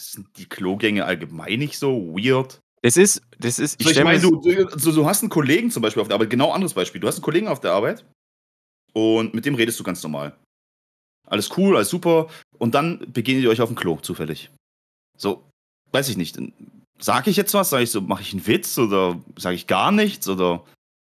[0.00, 2.60] Sind die Klogänge allgemein nicht so weird?
[2.82, 5.82] Es ist, das ist, ich, so, ich meine, du, du, du, hast einen Kollegen zum
[5.82, 7.00] Beispiel auf der Arbeit, genau anderes Beispiel.
[7.00, 8.04] Du hast einen Kollegen auf der Arbeit
[8.92, 10.36] und mit dem redest du ganz normal.
[11.26, 12.28] Alles cool, alles super.
[12.58, 14.50] Und dann begegnet ihr euch auf dem Klo, zufällig.
[15.16, 15.48] So,
[15.90, 16.38] weiß ich nicht.
[17.00, 17.70] sage ich jetzt was?
[17.70, 20.28] Sage ich so, mache ich einen Witz oder sage ich gar nichts?
[20.28, 20.64] Oder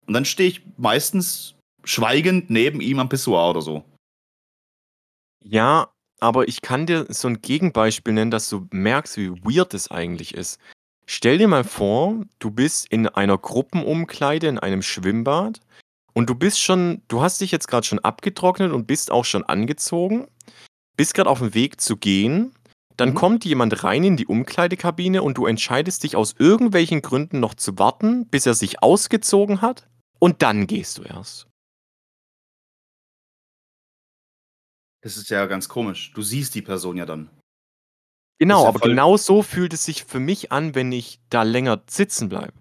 [0.06, 1.54] und dann stehe ich meistens
[1.84, 3.84] schweigend neben ihm am Pissoir oder so.
[5.44, 5.88] Ja,
[6.20, 10.34] aber ich kann dir so ein Gegenbeispiel nennen, dass du merkst, wie weird es eigentlich
[10.34, 10.58] ist.
[11.06, 15.60] Stell dir mal vor, du bist in einer Gruppenumkleide in einem Schwimmbad
[16.14, 19.44] und du bist schon du hast dich jetzt gerade schon abgetrocknet und bist auch schon
[19.44, 20.26] angezogen,
[20.96, 22.54] bist gerade auf dem Weg zu gehen,
[22.96, 23.14] dann Mhm.
[23.14, 27.78] kommt jemand rein in die Umkleidekabine und du entscheidest dich aus irgendwelchen Gründen noch zu
[27.78, 29.86] warten, bis er sich ausgezogen hat
[30.20, 31.48] und dann gehst du erst.
[35.04, 36.12] Das ist ja ganz komisch.
[36.14, 37.28] Du siehst die Person ja dann.
[38.38, 41.84] Genau, ja aber genau so fühlt es sich für mich an, wenn ich da länger
[41.86, 42.54] sitzen bleibe.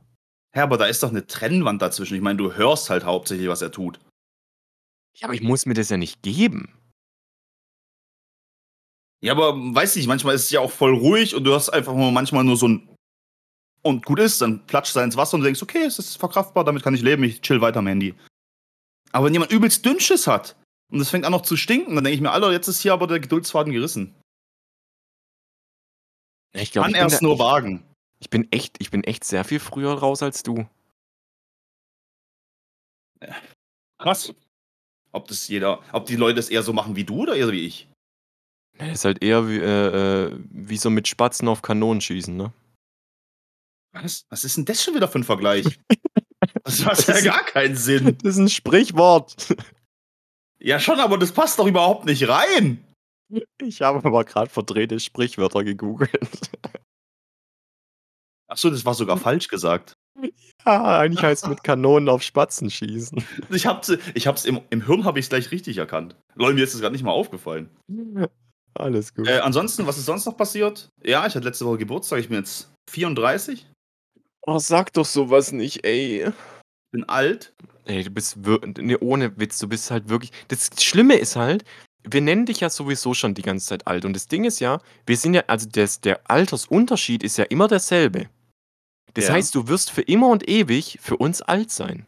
[0.53, 2.15] Ja, aber da ist doch eine Trennwand dazwischen.
[2.15, 3.97] Ich meine, du hörst halt hauptsächlich, was er tut.
[5.15, 6.77] Ja, aber ich muss mir das ja nicht geben.
[9.21, 11.95] Ja, aber weiß nicht, manchmal ist es ja auch voll ruhig und du hast einfach
[11.95, 12.89] nur manchmal nur so ein
[13.83, 16.65] und gut ist, dann platscht er ins Wasser und du denkst, okay, es ist verkraftbar,
[16.65, 18.15] damit kann ich leben, ich chill weiter am Handy.
[19.13, 20.57] Aber wenn jemand übelst Dünnschiss hat
[20.93, 22.93] und es fängt an noch zu stinken, dann denke ich mir, Alter, jetzt ist hier
[22.93, 24.13] aber der Geduldsfaden gerissen.
[26.53, 27.83] Ich glaub, kann erst nur wagen.
[28.19, 30.67] Ich bin echt, ich bin echt sehr viel früher raus als du.
[33.97, 34.35] Krass.
[35.11, 37.65] Ob das jeder, ob die Leute das eher so machen wie du oder eher wie
[37.65, 37.89] ich?
[38.77, 42.53] Das ist halt eher wie, äh, äh, wie so mit Spatzen auf Kanonen schießen, ne?
[43.93, 44.25] Was?
[44.29, 45.65] Was ist denn das schon wieder für ein Vergleich?
[46.65, 48.17] Das macht ja gar keinen Sinn.
[48.21, 49.53] Das ist ein Sprichwort.
[50.63, 52.83] Ja, schon, aber das passt doch überhaupt nicht rein.
[53.61, 56.51] Ich habe aber gerade verdrehte Sprichwörter gegoogelt.
[58.47, 59.93] Achso, das war sogar falsch gesagt.
[60.65, 63.23] Ja, eigentlich heißt es mit Kanonen auf Spatzen schießen.
[63.49, 66.15] Ich hab's, ich hab's im, im Hirn habe ich es gleich richtig erkannt.
[66.35, 67.69] Leute, mir ist das gerade nicht mal aufgefallen.
[68.75, 69.27] Alles gut.
[69.27, 70.87] Äh, ansonsten, was ist sonst noch passiert?
[71.03, 73.65] Ja, ich hatte letzte Woche Geburtstag, ich bin jetzt 34.
[74.45, 76.31] Oh, sag doch sowas nicht, ey.
[76.91, 77.53] Bin alt.
[77.85, 78.37] Ey, du bist
[78.77, 80.31] nee, ohne Witz, du bist halt wirklich.
[80.47, 81.65] Das Schlimme ist halt,
[82.03, 84.05] wir nennen dich ja sowieso schon die ganze Zeit alt.
[84.05, 87.67] Und das Ding ist ja, wir sind ja, also das, der Altersunterschied ist ja immer
[87.67, 88.29] derselbe.
[89.13, 89.33] Das ja.
[89.33, 92.05] heißt, du wirst für immer und ewig für uns alt sein.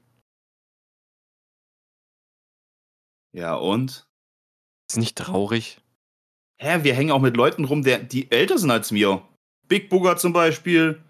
[3.33, 4.07] Ja, und?
[4.89, 5.81] Ist nicht traurig?
[6.57, 9.21] Hä, wir hängen auch mit Leuten rum, der, die älter sind als mir.
[9.67, 11.03] Big Booger zum Beispiel,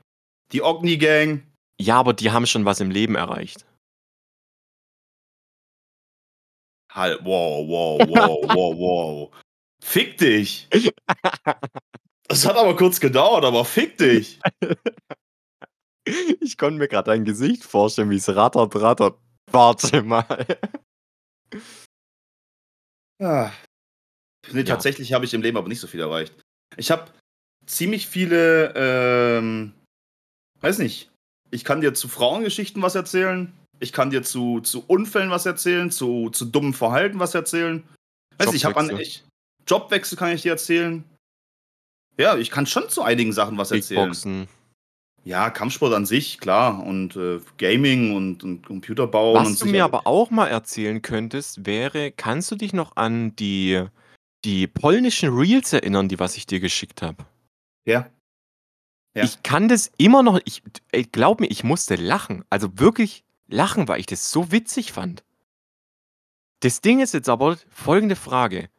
[0.51, 1.43] die Ogni Gang.
[1.80, 3.65] Ja, aber die haben schon was im Leben erreicht.
[6.95, 9.31] Halt, wow, wow, wow, wow, wow.
[9.84, 10.67] Fick dich!
[12.27, 14.39] Das hat aber kurz gedauert, aber fick dich!
[16.39, 19.17] Ich konnte mir gerade dein Gesicht vorstellen, wie es rattert, rattert.
[19.51, 20.45] Warte mal.
[23.21, 23.51] Ah.
[24.51, 24.65] Nee, ja.
[24.65, 26.34] tatsächlich habe ich im Leben aber nicht so viel erreicht.
[26.77, 27.12] Ich habe
[27.65, 29.73] ziemlich viele, ähm,
[30.62, 31.12] weiß nicht,
[31.51, 33.53] ich kann dir zu Frauengeschichten was erzählen.
[33.79, 37.83] Ich kann dir zu, zu Unfällen was erzählen, zu, zu dummem Verhalten was erzählen.
[38.38, 39.23] Weiß ich habe an ich,
[39.67, 41.03] Jobwechsel kann ich dir erzählen.
[42.17, 44.01] Ja, ich kann schon zu einigen Sachen was erzählen.
[44.01, 44.47] Kickboxen.
[45.25, 46.83] Ja, Kampfsport an sich, klar.
[46.85, 49.33] Und äh, Gaming und, und Computerbau.
[49.33, 53.35] Was und du mir aber auch mal erzählen könntest, wäre, kannst du dich noch an
[53.35, 53.83] die,
[54.45, 57.25] die polnischen Reels erinnern, die was ich dir geschickt habe?
[57.85, 58.07] Ja.
[59.15, 59.23] ja.
[59.23, 60.61] Ich kann das immer noch, ich,
[60.91, 62.45] ey, glaub mir, ich musste lachen.
[62.51, 65.23] Also wirklich lachen, weil ich das so witzig fand.
[66.62, 68.69] Das Ding ist jetzt aber folgende Frage.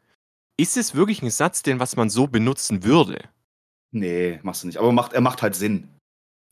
[0.58, 3.28] Ist es wirklich ein Satz, den was man so benutzen würde?
[3.92, 4.78] Nee, machst du nicht.
[4.78, 5.88] Aber macht, er macht halt Sinn.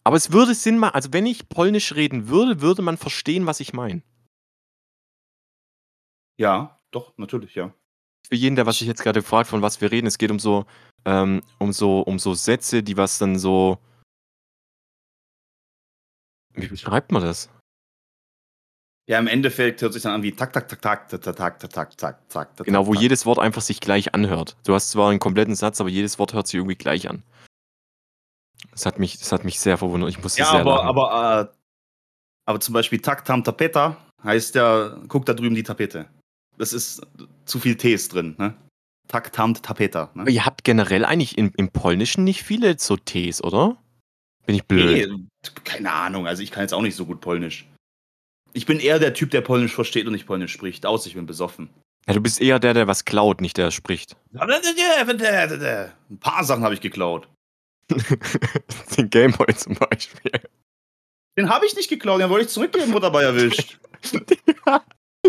[0.05, 3.61] Aber es würde Sinn machen, also wenn ich Polnisch reden würde, würde man verstehen, was
[3.61, 4.03] ich meine.
[6.37, 7.73] Ja, doch, natürlich, ja.
[8.29, 10.39] Für jeden, der was ich jetzt gerade fragt, von was wir reden, es geht um
[10.39, 10.67] so,
[11.05, 13.79] ähm, um so, um so Sätze, die was dann so.
[16.53, 17.49] Wie beschreibt man das?
[19.07, 21.97] Ja, im Endeffekt hört sich dann an wie tak, tak, tak, tak, tak, tak, tak,
[21.99, 22.67] tak, tak, tak.
[22.67, 24.57] Genau, wo jedes Wort einfach sich gleich anhört.
[24.65, 27.23] Du hast zwar einen kompletten Satz, aber jedes Wort hört sich irgendwie gleich an.
[28.71, 30.09] Das hat mich, das hat mich sehr verwundert.
[30.09, 30.89] Ich musste ja, sehr aber, lachen.
[30.89, 31.57] aber, äh,
[32.47, 36.09] aber zum Beispiel Tak Tam Tapeta heißt ja, guck da drüben die Tapete.
[36.57, 37.07] Das ist
[37.45, 38.55] zu viel Ts drin, ne?
[39.09, 40.11] Tak Tam Tapeta.
[40.15, 40.31] Ne?
[40.31, 43.77] Ihr habt generell eigentlich im, im Polnischen nicht viele so Ts, oder?
[44.47, 45.11] Bin ich blöd?
[45.11, 46.27] Nee, keine Ahnung.
[46.27, 47.67] Also ich kann jetzt auch nicht so gut Polnisch.
[48.55, 50.87] Ich bin eher der Typ, der Polnisch versteht und nicht Polnisch spricht.
[50.87, 51.69] Aus, ich bin besoffen.
[52.07, 54.17] Ja, du bist eher der, der was klaut, nicht der spricht.
[56.11, 57.29] Ein paar Sachen habe ich geklaut.
[58.97, 60.33] Den Gameboy zum Beispiel.
[61.37, 63.79] Den habe ich nicht geklaut, den wollte ich zurückgeben, wurde dabei erwischt.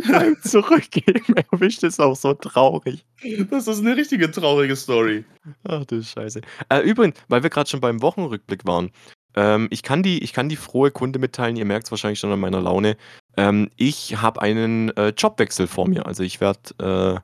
[0.07, 3.05] Beim Zurückgeben erwischt ist auch so traurig.
[3.49, 5.23] Das ist eine richtige traurige Story.
[5.63, 6.41] Ach du Scheiße.
[6.69, 8.91] Äh, übrigens, weil wir gerade schon beim Wochenrückblick waren.
[9.35, 12.31] Ähm, ich, kann die, ich kann die frohe Kunde mitteilen, ihr merkt es wahrscheinlich schon
[12.31, 12.97] an meiner Laune.
[13.37, 16.05] Ähm, ich habe einen äh, Jobwechsel vor mir.
[16.05, 17.21] Also ich werde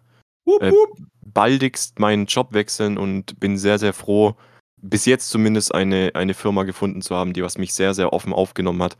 [0.47, 0.73] äh, äh,
[1.21, 4.35] baldigst meinen Job wechseln und bin sehr, sehr froh,
[4.81, 8.33] bis jetzt zumindest eine, eine Firma gefunden zu haben, die was mich sehr, sehr offen
[8.33, 8.97] aufgenommen hat.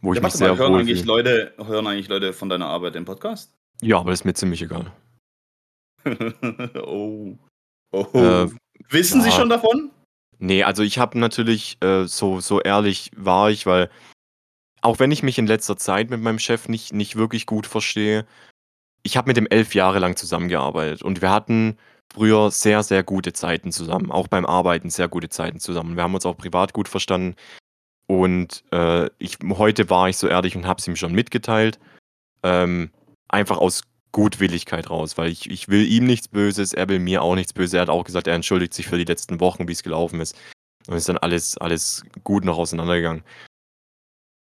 [0.00, 2.96] Wo ja, ich mich sehr mal, hören eigentlich, Leute, hören eigentlich Leute von deiner Arbeit
[2.96, 3.52] im Podcast?
[3.82, 4.92] Ja, aber das ist mir ziemlich egal.
[6.82, 7.36] oh.
[7.92, 8.06] oh.
[8.14, 8.48] Äh,
[8.88, 9.26] Wissen ja.
[9.26, 9.90] Sie schon davon?
[10.40, 13.90] Nee, also ich habe natürlich, äh, so, so ehrlich war ich, weil
[14.80, 18.26] auch wenn ich mich in letzter Zeit mit meinem Chef nicht, nicht wirklich gut verstehe,
[19.02, 21.76] ich habe mit dem elf Jahre lang zusammengearbeitet und wir hatten
[22.12, 25.96] früher sehr, sehr gute Zeiten zusammen, auch beim Arbeiten sehr gute Zeiten zusammen.
[25.96, 27.36] Wir haben uns auch privat gut verstanden
[28.06, 31.78] und äh, ich, heute war ich so ehrlich und habe es ihm schon mitgeteilt,
[32.42, 32.90] ähm,
[33.28, 37.34] einfach aus Gutwilligkeit raus, weil ich, ich will ihm nichts Böses, er will mir auch
[37.34, 37.74] nichts Böses.
[37.74, 40.36] Er hat auch gesagt, er entschuldigt sich für die letzten Wochen, wie es gelaufen ist.
[40.86, 43.22] Und ist dann alles, alles gut noch auseinandergegangen.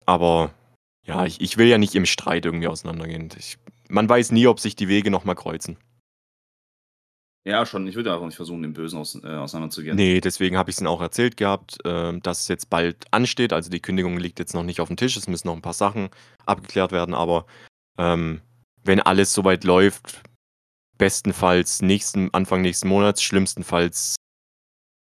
[0.06, 0.54] Aber
[1.06, 3.30] ja, ich, ich will ja nicht im Streit irgendwie auseinandergehen.
[3.38, 3.58] Ich,
[3.89, 5.78] man weiß nie, ob sich die Wege nochmal kreuzen.
[7.48, 7.88] Ja, schon.
[7.88, 9.96] Ich würde einfach nicht versuchen, den Bösen aus, äh, auseinanderzugehen.
[9.96, 13.54] Nee, deswegen habe ich es ihnen auch erzählt gehabt, äh, dass es jetzt bald ansteht.
[13.54, 15.15] Also die Kündigung liegt jetzt noch nicht auf dem Tisch.
[15.15, 16.10] Es müssen noch ein paar Sachen
[16.46, 17.15] abgeklärt werden.
[17.15, 17.46] Aber
[17.98, 18.41] ähm,
[18.88, 20.23] wenn alles soweit läuft,
[20.97, 24.15] bestenfalls nächsten, Anfang nächsten Monats, schlimmstenfalls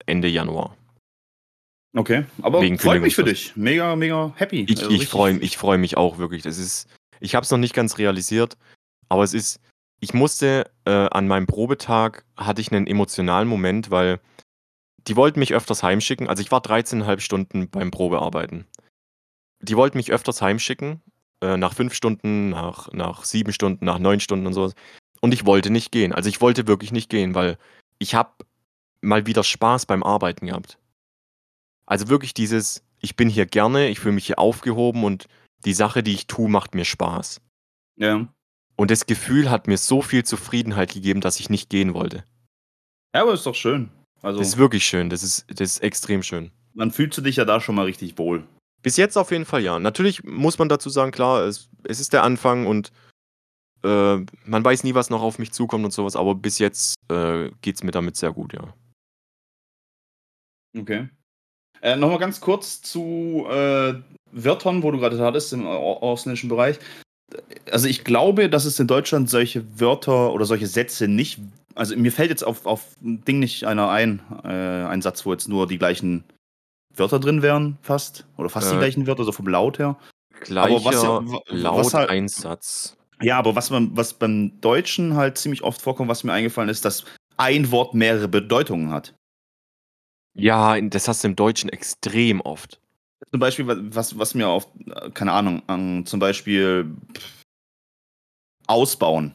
[0.07, 0.77] Ende Januar.
[1.95, 3.57] Okay, aber Wegen freut mich für dich.
[3.57, 4.67] Mega, mega happy.
[4.69, 6.43] Ich, also ich freue ich freu mich auch wirklich.
[6.43, 6.89] Das ist,
[7.21, 8.59] ich habe es noch nicht ganz realisiert,
[9.09, 9.61] aber es ist,
[10.01, 14.21] ich musste äh, an meinem Probetag, hatte ich einen emotionalen Moment, weil
[15.09, 16.29] die wollten mich öfters heimschicken.
[16.29, 18.67] Also ich war 13,5 Stunden beim Probearbeiten.
[19.61, 21.01] Die wollten mich öfters heimschicken,
[21.43, 24.75] äh, nach fünf Stunden, nach, nach sieben Stunden, nach neun Stunden und sowas.
[25.21, 26.13] Und ich wollte nicht gehen.
[26.13, 27.59] Also ich wollte wirklich nicht gehen, weil
[27.99, 28.33] ich habe
[29.01, 30.79] mal wieder Spaß beim Arbeiten gehabt.
[31.87, 35.27] Also wirklich dieses, ich bin hier gerne, ich fühle mich hier aufgehoben und
[35.65, 37.41] die Sache, die ich tue, macht mir Spaß.
[37.97, 38.29] Ja.
[38.77, 42.25] Und das Gefühl hat mir so viel Zufriedenheit gegeben, dass ich nicht gehen wollte.
[43.15, 43.89] Ja, aber ist doch schön.
[44.23, 46.51] Also, das ist wirklich schön, das ist, das ist extrem schön.
[46.75, 48.47] Dann fühlst du dich ja da schon mal richtig wohl.
[48.83, 49.79] Bis jetzt auf jeden Fall ja.
[49.79, 52.93] Natürlich muss man dazu sagen, klar, es, es ist der Anfang und
[53.83, 57.51] äh, man weiß nie, was noch auf mich zukommt und sowas, aber bis jetzt äh,
[57.63, 58.75] geht es mir damit sehr gut, ja.
[60.77, 61.09] Okay.
[61.83, 63.95] Äh, Nochmal ganz kurz zu äh,
[64.33, 66.79] Wörtern, wo du gerade hattest, im ausländischen Bereich.
[67.71, 71.41] Also ich glaube, dass es in Deutschland solche Wörter oder solche Sätze nicht.
[71.75, 75.33] Also mir fällt jetzt auf, auf ein Ding nicht einer ein, äh, ein Satz, wo
[75.33, 76.25] jetzt nur die gleichen
[76.99, 78.27] Wörter drin wären, fast.
[78.37, 79.97] Oder fast die äh, gleichen Wörter, so vom Laut her.
[80.41, 82.97] Gleicher was Laut halt, Einsatz.
[83.23, 86.85] Ja, aber was, man, was beim Deutschen halt ziemlich oft vorkommt, was mir eingefallen ist,
[86.85, 87.05] dass
[87.37, 89.15] ein Wort mehrere Bedeutungen hat.
[90.35, 92.81] Ja, das hast du im Deutschen extrem oft.
[93.31, 94.69] Zum Beispiel, was, was mir auf,
[95.15, 96.95] keine Ahnung, an, zum Beispiel
[98.67, 99.33] ausbauen.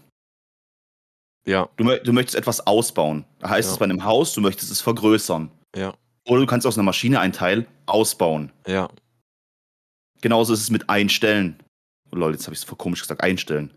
[1.45, 1.69] Ja.
[1.77, 3.25] Du, du möchtest etwas ausbauen.
[3.39, 3.73] Da heißt ja.
[3.73, 5.49] es bei einem Haus, du möchtest es vergrößern.
[5.75, 5.95] Ja.
[6.27, 8.51] Oder du kannst aus einer Maschine ein Teil ausbauen.
[8.67, 8.89] Ja.
[10.21, 11.61] Genauso ist es mit einstellen.
[12.11, 13.73] Oh lol, jetzt habe ich es komisch gesagt, einstellen.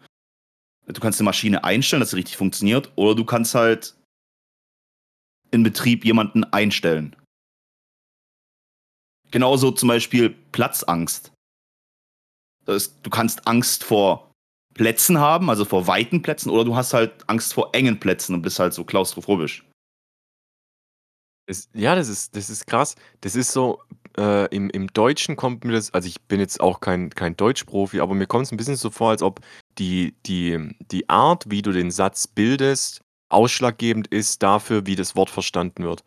[0.87, 3.96] Du kannst eine Maschine einstellen, dass sie richtig funktioniert, oder du kannst halt
[5.50, 7.16] in Betrieb jemanden einstellen.
[9.30, 11.33] Genauso zum Beispiel Platzangst.
[12.66, 14.30] Das, du kannst Angst vor
[14.74, 18.42] Plätzen haben, also vor weiten Plätzen, oder du hast halt Angst vor engen Plätzen und
[18.42, 19.64] bist halt so klaustrophobisch.
[21.46, 22.94] Es, ja, das ist, das ist krass.
[23.20, 23.83] Das ist so,
[24.16, 28.00] äh, im, im Deutschen kommt mir das, also ich bin jetzt auch kein, kein Deutschprofi,
[28.00, 29.40] aber mir kommt es ein bisschen so vor, als ob
[29.78, 35.30] die, die, die Art, wie du den Satz bildest, ausschlaggebend ist dafür, wie das Wort
[35.30, 36.04] verstanden wird.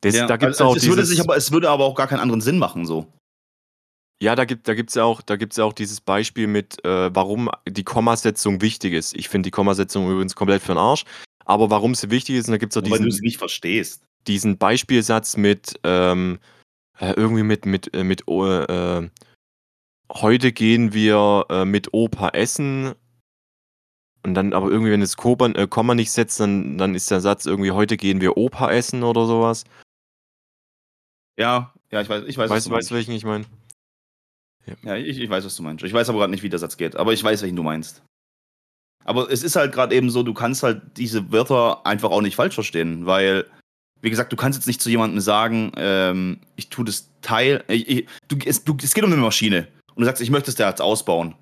[0.00, 2.06] Das, ja, da gibt's also, auch es, würde sich aber, es würde aber auch gar
[2.06, 3.06] keinen anderen Sinn machen, so.
[4.20, 8.60] Ja, da gibt es ja, auch, ja auch dieses Beispiel mit, äh, warum die Kommasetzung
[8.60, 9.14] wichtig ist.
[9.14, 11.04] Ich finde die Kommasetzung übrigens komplett für den Arsch.
[11.44, 12.98] Aber warum sie wichtig ist, und da gibt es auch diesen.
[12.98, 16.38] Weil du es nicht verstehst diesen Beispielsatz mit ähm,
[16.98, 19.08] äh, irgendwie mit mit äh, mit äh,
[20.12, 22.94] heute gehen wir äh, mit Opa essen
[24.22, 27.20] und dann aber irgendwie wenn das Komma, äh, Komma nicht setzt, dann dann ist der
[27.20, 29.64] Satz irgendwie heute gehen wir Opa essen oder sowas.
[31.38, 32.50] Ja, ja, ich weiß, ich weiß.
[32.50, 33.46] Weißt du, weißt, welchen ich meine?
[34.66, 35.84] Ja, ja ich, ich weiß, was du meinst.
[35.84, 38.02] Ich weiß aber gerade nicht, wie der Satz geht, aber ich weiß, welchen du meinst.
[39.04, 42.36] Aber es ist halt gerade eben so, du kannst halt diese Wörter einfach auch nicht
[42.36, 43.46] falsch verstehen, weil
[44.00, 47.88] wie gesagt, du kannst jetzt nicht zu jemandem sagen, ähm, ich tue das Teil, ich,
[47.88, 50.56] ich, du, es, du, es geht um eine Maschine und du sagst, ich möchte es
[50.56, 51.34] da jetzt ausbauen.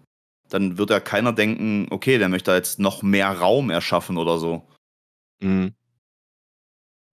[0.48, 4.62] Dann wird ja keiner denken, okay, der möchte jetzt noch mehr Raum erschaffen oder so.
[5.40, 5.74] Mhm.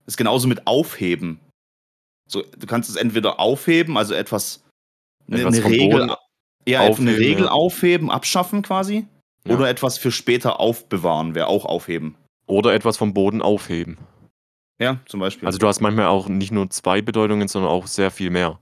[0.04, 1.40] Das ist genauso mit Aufheben.
[2.28, 4.64] So, du kannst es entweder aufheben, also etwas,
[5.30, 6.16] eine, eine Regel,
[6.66, 7.50] ja, aufheben, eine Regel ja.
[7.50, 9.06] aufheben, abschaffen quasi.
[9.46, 9.54] Ja.
[9.54, 12.16] Oder etwas für später aufbewahren, wäre auch aufheben.
[12.46, 13.98] Oder etwas vom Boden aufheben.
[14.78, 15.46] Ja, zum Beispiel.
[15.46, 18.58] Also du hast manchmal auch nicht nur zwei Bedeutungen, sondern auch sehr viel mehr.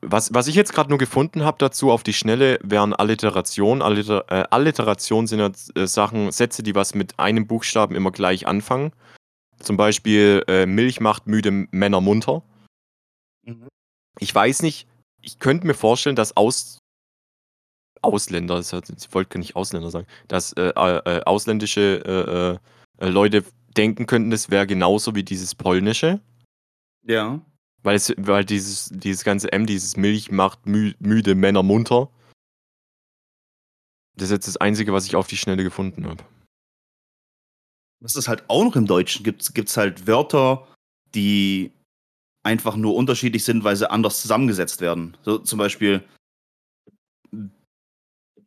[0.00, 3.82] Was, was ich jetzt gerade nur gefunden habe dazu auf die Schnelle, wären Alliterationen.
[3.82, 8.46] Alliter, äh, Alliterationen sind ja äh, Sachen, Sätze, die was mit einem Buchstaben immer gleich
[8.46, 8.92] anfangen.
[9.60, 12.42] Zum Beispiel äh, Milch macht müde Männer munter.
[13.46, 13.68] Mhm.
[14.18, 14.86] Ich weiß nicht,
[15.22, 16.78] ich könnte mir vorstellen, dass Aus,
[18.02, 22.60] Ausländer, ich wollte nicht Ausländer sagen, dass äh, äh, ausländische
[23.00, 23.44] äh, Leute
[23.76, 26.20] denken könnten, das wäre genauso wie dieses polnische.
[27.06, 27.40] Ja.
[27.82, 32.08] Weil, es, weil dieses, dieses ganze M, dieses Milch macht mü müde Männer munter.
[34.16, 36.24] Das ist jetzt das Einzige, was ich auf die Schnelle gefunden habe.
[38.00, 40.66] Was es halt auch noch im Deutschen gibt, gibt es halt Wörter,
[41.14, 41.72] die
[42.42, 45.16] einfach nur unterschiedlich sind, weil sie anders zusammengesetzt werden.
[45.22, 46.04] So zum Beispiel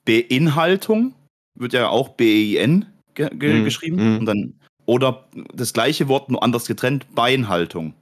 [0.06, 1.14] Beinhaltung
[1.56, 4.16] wird ja auch B-E-I-N ge ge mm, geschrieben.
[4.16, 4.20] Mm.
[4.20, 4.57] Und dann,
[4.88, 7.94] oder das gleiche Wort, nur anders getrennt, Beinhaltung.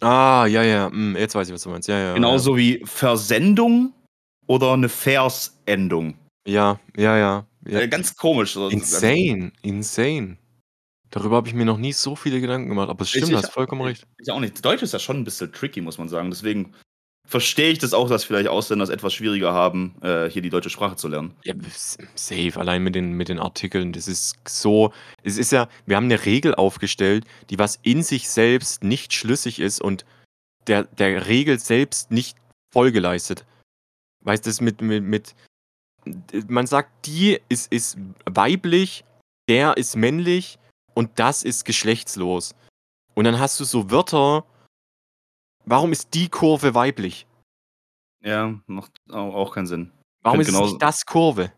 [0.00, 1.88] Ah, ja, ja, hm, jetzt weiß ich, was du meinst.
[1.88, 2.58] Ja, ja, Genauso ja.
[2.58, 3.92] wie Versendung
[4.46, 6.14] oder eine Versendung.
[6.46, 7.46] Ja, ja, ja.
[7.66, 7.80] ja.
[7.80, 8.54] Äh, ganz komisch.
[8.54, 10.36] Insane, insane.
[11.10, 13.52] Darüber habe ich mir noch nie so viele Gedanken gemacht, aber es stimmt, du hast
[13.52, 14.06] vollkommen recht.
[14.18, 14.62] Ich auch nicht.
[14.64, 16.28] Deutsch ist ja schon ein bisschen tricky, muss man sagen.
[16.28, 16.74] Deswegen
[17.26, 20.70] verstehe ich das auch, dass vielleicht Ausländer es etwas schwieriger haben, äh, hier die deutsche
[20.70, 21.34] Sprache zu lernen.
[21.44, 21.54] Ja,
[22.14, 23.92] safe, allein mit den, mit den Artikeln.
[23.92, 24.92] Das ist so.
[25.22, 29.58] Es ist ja, wir haben eine Regel aufgestellt, die was in sich selbst nicht schlüssig
[29.58, 30.04] ist und
[30.66, 32.36] der, der Regel selbst nicht
[32.72, 33.44] Folge leistet.
[34.20, 35.34] Weißt du, das mit, mit, mit.
[36.48, 39.04] Man sagt, die ist, ist weiblich,
[39.48, 40.58] der ist männlich
[40.94, 42.54] und das ist geschlechtslos.
[43.14, 44.44] Und dann hast du so Wörter,
[45.66, 47.26] Warum ist die Kurve weiblich?
[48.22, 49.90] Ja, macht auch keinen Sinn.
[50.22, 50.72] Warum ist genauso...
[50.72, 51.52] nicht das Kurve?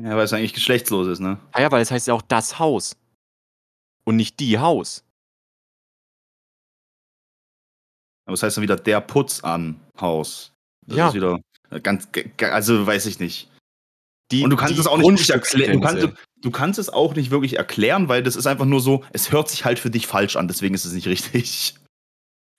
[0.00, 1.38] Ja, weil es eigentlich geschlechtslos ist, ne?
[1.52, 2.96] Ah ja, weil es heißt ja auch das Haus.
[4.04, 5.04] Und nicht die Haus.
[8.26, 10.52] Aber es heißt dann wieder der Putz an Haus.
[10.86, 11.08] Das ja.
[11.08, 11.40] ist wieder
[11.82, 12.08] ganz,
[12.40, 13.50] also weiß ich nicht.
[14.30, 15.72] Die, und du kannst es auch nicht erklären.
[15.72, 16.08] Du kannst,
[16.42, 19.48] du kannst es auch nicht wirklich erklären, weil das ist einfach nur so, es hört
[19.48, 21.74] sich halt für dich falsch an, deswegen ist es nicht richtig.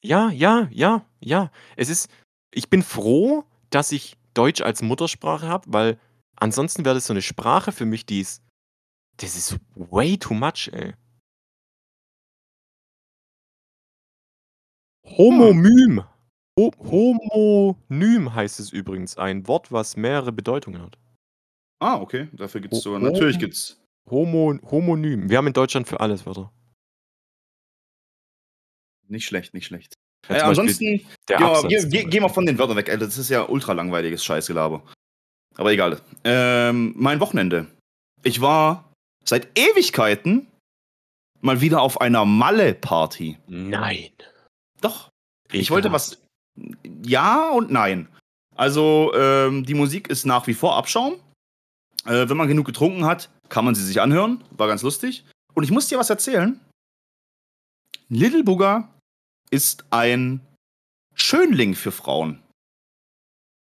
[0.03, 1.51] Ja, ja, ja, ja.
[1.75, 2.09] Es ist
[2.53, 5.99] ich bin froh, dass ich Deutsch als Muttersprache habe, weil
[6.35, 8.43] ansonsten wäre das so eine Sprache für mich, die ist
[9.17, 10.93] das ist way too much, ey.
[15.05, 16.03] Homonym.
[16.57, 20.97] Ho Homonym heißt es übrigens, ein Wort, was mehrere Bedeutungen hat.
[21.81, 25.29] Ah, okay, dafür gibt's sogar natürlich gibt's Homo Homonym.
[25.29, 26.51] Wir haben in Deutschland für alles Wörter.
[29.09, 29.95] Nicht schlecht, nicht schlecht.
[30.27, 33.05] Ja, äh, ansonsten, ja, geh, geh, geh, mal von den Wörtern weg, Alter.
[33.05, 34.83] Das ist ja ultra langweiliges Scheißgelaber.
[35.55, 35.99] Aber egal.
[36.23, 37.67] Ähm, mein Wochenende.
[38.23, 38.93] Ich war
[39.25, 40.47] seit Ewigkeiten
[41.41, 43.37] mal wieder auf einer Malle-Party.
[43.47, 44.11] Nein.
[44.81, 45.09] Doch.
[45.51, 46.21] Ich, ich wollte was.
[47.03, 48.07] Ja und nein.
[48.55, 51.15] Also, ähm, die Musik ist nach wie vor Abschaum.
[52.05, 54.43] Äh, wenn man genug getrunken hat, kann man sie sich anhören.
[54.51, 55.25] War ganz lustig.
[55.53, 56.59] Und ich muss dir was erzählen.
[58.09, 58.89] Little Booger
[59.51, 60.41] ist ein
[61.15, 62.41] Schönling für Frauen.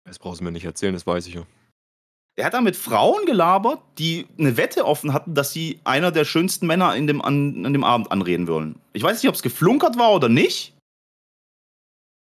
[0.06, 1.46] Das brauchst du mir nicht erzählen, das weiß ich ja.
[2.38, 6.24] Er hat da mit Frauen gelabert, die eine Wette offen hatten, dass sie einer der
[6.24, 8.80] schönsten Männer in dem, an, an dem Abend anreden wollen.
[8.94, 10.74] Ich weiß nicht, ob es geflunkert war oder nicht.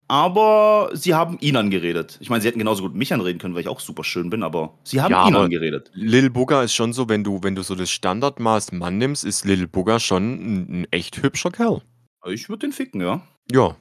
[0.07, 2.19] Aber sie haben ihn angeredet.
[2.21, 4.43] Ich meine, sie hätten genauso gut mich anreden können, weil ich auch super schön bin,
[4.43, 5.91] aber sie haben ja, ihn angeredet.
[5.95, 9.47] Lil Booger ist schon so, wenn du, wenn du so das Standardmaß Mann nimmst, ist
[9.47, 11.81] Lil Booger schon ein, ein echt hübscher Kerl.
[12.27, 13.21] Ich würde den ficken, ja.
[13.53, 13.77] Ja,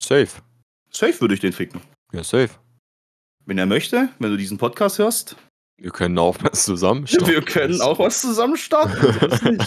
[0.00, 0.40] safe.
[0.90, 1.80] Safe würde ich den ficken.
[2.12, 2.50] Ja, safe.
[3.44, 5.36] Wenn er möchte, wenn du diesen Podcast hörst.
[5.80, 7.26] Wir können auch was zusammen starten.
[7.26, 9.58] Wir können auch was zusammen starten.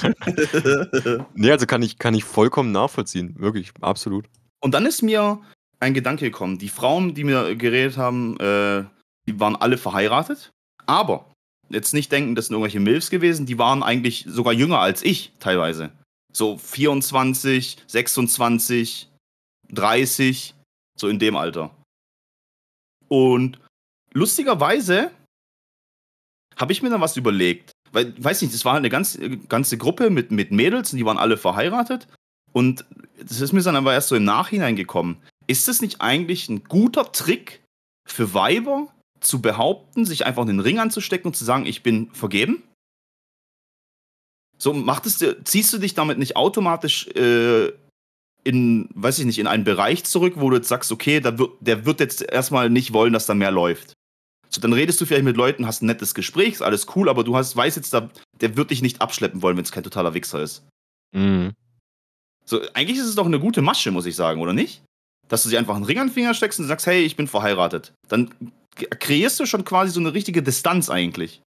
[1.36, 3.36] nee, also kann ich, kann ich vollkommen nachvollziehen.
[3.38, 4.28] Wirklich, absolut.
[4.62, 5.42] Und dann ist mir
[5.82, 6.58] ein Gedanke gekommen.
[6.58, 8.86] Die Frauen, die mir geredet haben, äh,
[9.28, 10.52] die waren alle verheiratet.
[10.86, 11.34] Aber
[11.70, 13.46] jetzt nicht denken, das sind irgendwelche Milfs gewesen.
[13.46, 15.92] Die waren eigentlich sogar jünger als ich teilweise.
[16.34, 19.10] So 24, 26,
[19.70, 20.56] 30,
[20.98, 21.72] so in dem Alter.
[23.08, 23.60] Und
[24.14, 25.12] lustigerweise
[26.58, 27.72] habe ich mir dann was überlegt.
[27.92, 29.20] Weil, weiß nicht, das war eine ganz,
[29.50, 32.08] ganze Gruppe mit, mit Mädels und die waren alle verheiratet.
[32.54, 32.86] Und
[33.18, 35.22] das ist mir dann aber erst so im Nachhinein gekommen.
[35.48, 37.62] Ist das nicht eigentlich ein guter Trick
[38.08, 38.88] für Weiber,
[39.22, 42.64] zu behaupten, sich einfach in den Ring anzustecken und zu sagen, ich bin vergeben?
[44.62, 47.72] So macht es, ziehst du dich damit nicht automatisch äh,
[48.44, 51.54] in, weiß ich nicht, in einen Bereich zurück, wo du jetzt sagst, okay, da wird,
[51.62, 53.94] der wird jetzt erstmal nicht wollen, dass da mehr läuft.
[54.50, 57.24] So, dann redest du vielleicht mit Leuten, hast ein nettes Gespräch, ist alles cool, aber
[57.24, 60.14] du hast, weißt jetzt, da, der wird dich nicht abschleppen wollen, wenn es kein totaler
[60.14, 60.64] Wichser ist.
[61.12, 61.54] Mhm.
[62.46, 64.84] So, eigentlich ist es doch eine gute Masche, muss ich sagen, oder nicht?
[65.28, 67.28] Dass du sie einfach einen Ring an den Finger steckst und sagst, hey, ich bin
[67.28, 67.94] verheiratet.
[68.10, 68.30] Dann
[68.76, 71.42] kreierst du schon quasi so eine richtige Distanz eigentlich.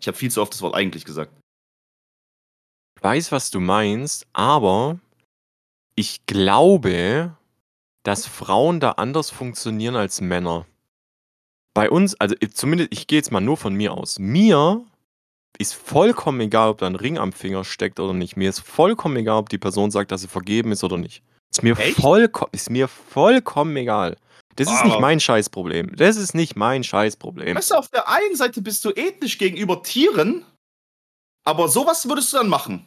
[0.00, 1.32] Ich habe viel zu oft das Wort eigentlich gesagt.
[2.98, 4.98] Ich weiß, was du meinst, aber
[5.94, 7.32] ich glaube,
[8.02, 10.66] dass Frauen da anders funktionieren als Männer.
[11.74, 14.18] Bei uns, also zumindest, ich gehe jetzt mal nur von mir aus.
[14.18, 14.84] Mir
[15.58, 18.36] ist vollkommen egal, ob da ein Ring am Finger steckt oder nicht.
[18.36, 21.22] Mir ist vollkommen egal, ob die Person sagt, dass sie vergeben ist oder nicht.
[21.52, 24.16] Ist mir, vollkommen, ist mir vollkommen egal.
[24.56, 25.94] Das ist nicht mein Scheißproblem.
[25.94, 27.56] Das ist nicht mein Scheißproblem.
[27.56, 30.44] Weißt du, auf der einen Seite bist du ethnisch gegenüber Tieren,
[31.44, 32.86] aber sowas würdest du dann machen.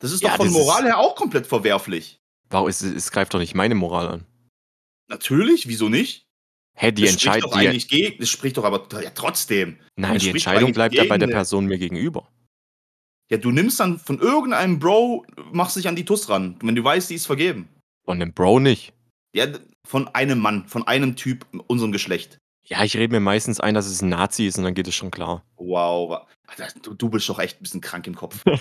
[0.00, 2.20] Das ist doch ja, von Moral her auch komplett verwerflich.
[2.50, 2.68] Warum?
[2.68, 4.26] Es, es greift doch nicht meine Moral an.
[5.08, 6.26] Natürlich, wieso nicht?
[6.74, 7.52] Hä, die Entscheidung.
[7.52, 9.78] eigentlich gegen, das spricht doch aber ja, trotzdem.
[9.96, 12.28] Nein, die Entscheidung bleibt ja bei der Person mir gegenüber.
[13.30, 16.84] Ja, du nimmst dann von irgendeinem Bro, machst dich an die Tuss ran, wenn du
[16.84, 17.68] weißt, die ist vergeben.
[18.04, 18.92] Von dem Bro nicht.
[19.34, 19.46] Ja,
[19.86, 22.38] von einem Mann, von einem Typ, unserem Geschlecht.
[22.64, 24.94] Ja, ich rede mir meistens ein, dass es ein Nazi ist und dann geht es
[24.94, 25.44] schon klar.
[25.56, 26.26] Wow,
[26.82, 28.44] du, du bist doch echt ein bisschen krank im Kopf.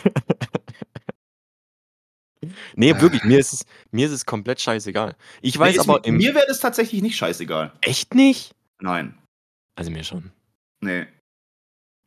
[2.75, 5.15] nee, wirklich, mir ist, es, mir ist es komplett scheißegal.
[5.41, 6.03] Ich weiß nee, aber.
[6.05, 7.73] Im mir wäre das tatsächlich nicht scheißegal.
[7.81, 8.55] Echt nicht?
[8.79, 9.17] Nein.
[9.75, 10.31] Also mir schon.
[10.81, 11.05] Nee.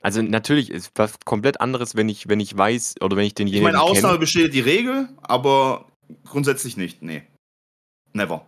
[0.03, 3.66] Also natürlich ist was komplett anderes, wenn ich, wenn ich weiß oder wenn ich denjenigen.
[3.66, 5.90] Ich meine, Ausnahme besteht die Regel, aber
[6.24, 7.03] grundsätzlich nicht.
[7.03, 7.22] Nee.
[8.12, 8.47] Never.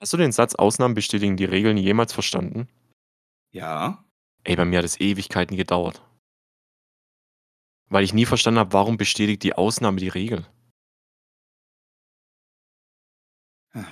[0.00, 2.68] Hast du den Satz Ausnahmen bestätigen die Regeln jemals verstanden?
[3.52, 4.02] Ja.
[4.44, 6.02] Ey, bei mir hat es Ewigkeiten gedauert.
[7.90, 10.46] Weil ich nie verstanden habe, warum bestätigt die Ausnahme die Regel?
[13.74, 13.86] Jetzt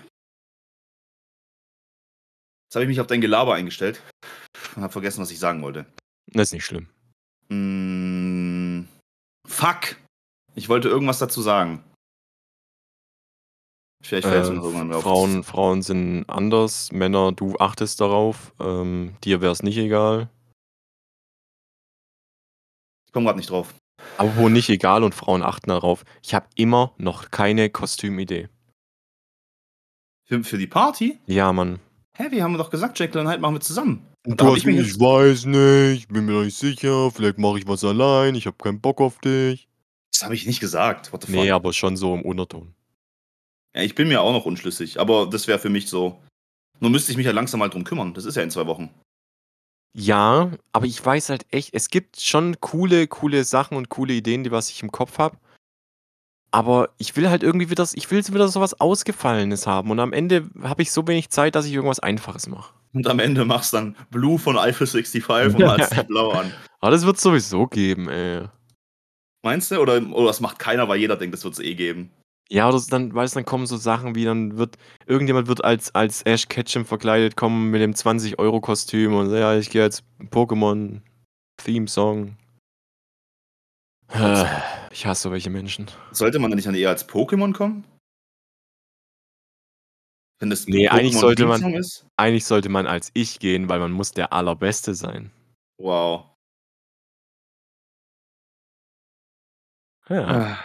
[2.74, 4.02] habe ich mich auf dein Gelaber eingestellt
[4.76, 5.86] und habe vergessen, was ich sagen wollte.
[6.26, 6.88] Das ist nicht schlimm.
[7.48, 8.86] Mm,
[9.46, 9.96] fuck!
[10.54, 11.84] Ich wollte irgendwas dazu sagen.
[14.00, 15.02] Vielleicht fällt es äh, irgendwann auf.
[15.02, 18.52] Frauen, Frauen sind anders, Männer, du achtest darauf.
[18.60, 20.28] Ähm, dir wäre es nicht egal.
[23.06, 23.74] Ich komme gerade nicht drauf.
[24.16, 26.04] Aber wo nicht egal und Frauen achten darauf.
[26.22, 28.48] Ich habe immer noch keine Kostümidee.
[30.26, 31.18] Für, für die Party?
[31.26, 31.80] Ja, Mann.
[32.16, 34.06] Hä, wir haben doch gesagt, Jacqueline, halt machen wir zusammen.
[34.26, 37.82] Und du hast ich, ich weiß nicht, bin mir nicht sicher, vielleicht mache ich was
[37.84, 39.68] allein, ich habe keinen Bock auf dich.
[40.12, 41.12] Das habe ich nicht gesagt.
[41.12, 41.40] What the fuck?
[41.40, 42.74] Nee, aber schon so im Unterton.
[43.74, 46.22] Ja, ich bin mir auch noch unschlüssig, aber das wäre für mich so.
[46.80, 48.14] Nur müsste ich mich ja langsam mal drum kümmern.
[48.14, 48.90] Das ist ja in zwei Wochen.
[49.94, 54.44] Ja, aber ich weiß halt echt, es gibt schon coole, coole Sachen und coole Ideen,
[54.44, 55.36] die was ich im Kopf habe.
[56.50, 59.90] Aber ich will halt irgendwie wieder, ich will wieder so was Ausgefallenes haben.
[59.90, 62.72] Und am Ende habe ich so wenig Zeit, dass ich irgendwas Einfaches mache.
[62.94, 66.52] Und am Ende machst du dann Blue von Eiffel 65 und malst blau an.
[66.80, 68.46] Aber das wird sowieso geben, ey.
[69.42, 69.78] Meinst du?
[69.78, 72.10] Oder, oder das macht keiner, weil jeder denkt, das wird es eh geben.
[72.50, 75.94] Ja, oder dann, weißt du, dann kommen so Sachen wie, dann wird, irgendjemand wird als,
[75.94, 82.36] als Ash Ketchum verkleidet, kommen mit dem 20-Euro-Kostüm und ja, ich gehe jetzt Pokémon-Theme-Song.
[84.90, 85.86] Ich hasse solche Menschen.
[86.12, 87.84] Sollte man dann nicht dann eher als Pokémon kommen?
[90.40, 92.06] Wenn das nee, eigentlich sollte man, ist?
[92.16, 95.30] eigentlich sollte man als ich gehen, weil man muss der Allerbeste sein.
[95.78, 96.24] Wow.
[100.08, 100.58] Ja.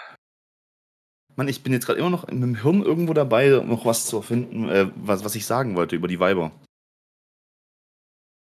[1.36, 4.22] Mann, ich bin jetzt gerade immer noch mit dem Hirn irgendwo dabei, noch was zu
[4.22, 6.52] finden, äh, was, was ich sagen wollte über die Weiber.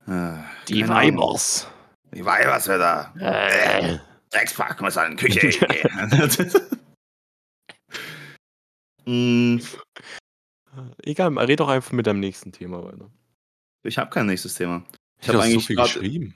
[0.06, 1.68] Äh, die Weibers.
[2.14, 3.12] Die Weibers wieder.
[3.18, 3.98] Äh.
[4.30, 5.50] Dreckspack, muss an Küche.
[9.04, 9.58] mm.
[11.02, 13.10] Egal, red doch einfach mit deinem nächsten Thema weiter.
[13.82, 14.84] Ich habe kein nächstes Thema.
[15.20, 16.34] Ich, ich habe eigentlich so viel geschrieben.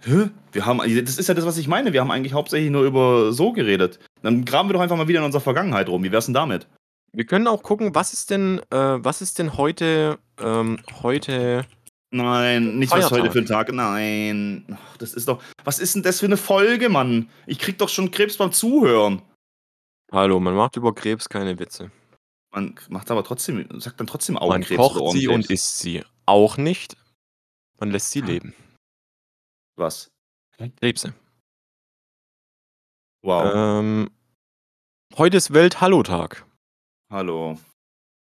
[0.00, 0.30] Hä?
[0.52, 1.92] Wir haben, das ist ja das, was ich meine.
[1.92, 3.98] Wir haben eigentlich hauptsächlich nur über so geredet.
[4.22, 6.02] Dann graben wir doch einfach mal wieder in unserer Vergangenheit rum.
[6.04, 6.66] Wie wär's denn damit?
[7.12, 11.64] Wir können auch gucken, was ist denn, äh, was ist denn heute, ähm, heute.
[12.10, 13.10] Nein, nicht Feiertag.
[13.10, 13.72] was heute für ein Tag.
[13.72, 14.64] Nein.
[14.72, 15.42] Ach, das ist doch.
[15.64, 17.28] Was ist denn das für eine Folge, Mann?
[17.46, 19.22] Ich krieg doch schon Krebs beim Zuhören.
[20.12, 21.90] Hallo, man macht über Krebs keine Witze.
[22.52, 24.78] Man macht aber trotzdem, sagt dann trotzdem Augenkrebs.
[24.78, 26.02] Man kocht sie und isst sie.
[26.26, 26.96] Auch nicht.
[27.80, 28.54] Man lässt sie leben.
[29.76, 30.10] Was?
[30.78, 31.14] Krebse.
[33.22, 33.52] Wow.
[33.54, 34.10] Ähm,
[35.16, 36.44] heute ist Welt-Hallo-Tag.
[37.10, 37.58] Hallo.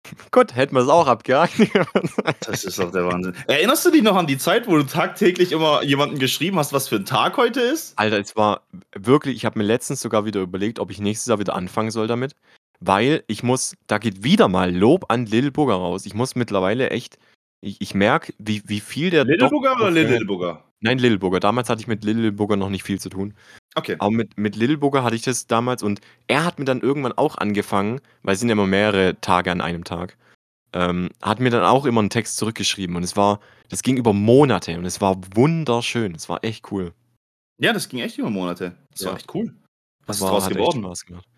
[0.30, 1.55] Gut, hätten wir es auch abgehakt.
[2.47, 3.34] das ist doch der Wahnsinn.
[3.47, 6.88] Erinnerst du dich noch an die Zeit, wo du tagtäglich immer jemanden geschrieben hast, was
[6.88, 7.99] für ein Tag heute ist?
[7.99, 8.62] Alter, es war
[8.95, 12.07] wirklich, ich habe mir letztens sogar wieder überlegt, ob ich nächstes Jahr wieder anfangen soll
[12.07, 12.34] damit.
[12.80, 16.07] weil ich muss, da geht wieder mal Lob an Lil Bugger raus.
[16.07, 17.18] Ich muss mittlerweile echt,
[17.61, 19.24] ich, ich merke, wie, wie viel der.
[19.24, 20.64] Lil Bugger oder Lil Bugger?
[20.85, 21.41] Nein, Lil Bugger.
[21.41, 23.32] Damals hatte ich mit Lil Bugger noch nicht viel zu tun.
[23.74, 23.97] Okay.
[23.99, 27.12] Aber mit, mit Lil Bugger hatte ich das damals und er hat mir dann irgendwann
[27.12, 30.18] auch angefangen, weil es sind ja immer mehrere Tage an einem Tag,
[30.74, 34.12] ähm, hat mir dann auch immer einen Text zurückgeschrieben und es war, das ging über
[34.12, 36.14] Monate und es war wunderschön.
[36.14, 36.93] Es war echt cool.
[37.59, 38.76] Ja, das ging echt über Monate.
[38.91, 39.09] Das ja.
[39.09, 39.55] war echt cool.
[40.05, 40.82] Was war, ist draus geworden?
[40.82, 41.28] Spaß gemacht.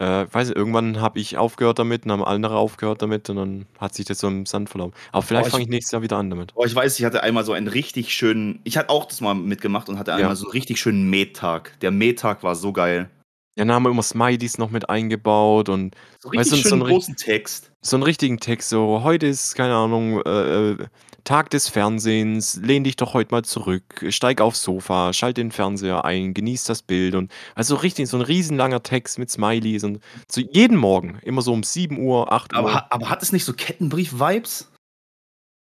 [0.00, 3.66] Äh, weiß nicht, irgendwann habe ich aufgehört damit, dann haben andere aufgehört damit und dann
[3.78, 4.94] hat sich das so im Sand verlaufen.
[5.12, 6.52] Aber vielleicht fange ich nächstes Jahr wieder an damit.
[6.54, 9.34] Oh, ich weiß, ich hatte einmal so einen richtig schönen, ich hatte auch das mal
[9.34, 10.36] mitgemacht und hatte einmal ja.
[10.36, 11.78] so einen richtig schönen Mähtag.
[11.82, 13.10] Der Mähtag war so geil.
[13.56, 16.84] Ja, dann haben wir immer Smileys noch mit eingebaut und so richtig weißt, so, so
[16.84, 17.72] großen Text.
[17.82, 20.86] So einen richtigen Text, so heute ist, keine Ahnung, äh, äh
[21.24, 26.04] Tag des Fernsehens, lehn dich doch heute mal zurück, steig aufs Sofa, schalt den Fernseher
[26.04, 30.40] ein, genieß das Bild und also richtig so ein riesenlanger Text mit Smileys und so
[30.40, 32.58] jeden Morgen, immer so um 7 Uhr, 8 Uhr.
[32.58, 34.72] Aber, aber hat es nicht so Kettenbrief-Vibes?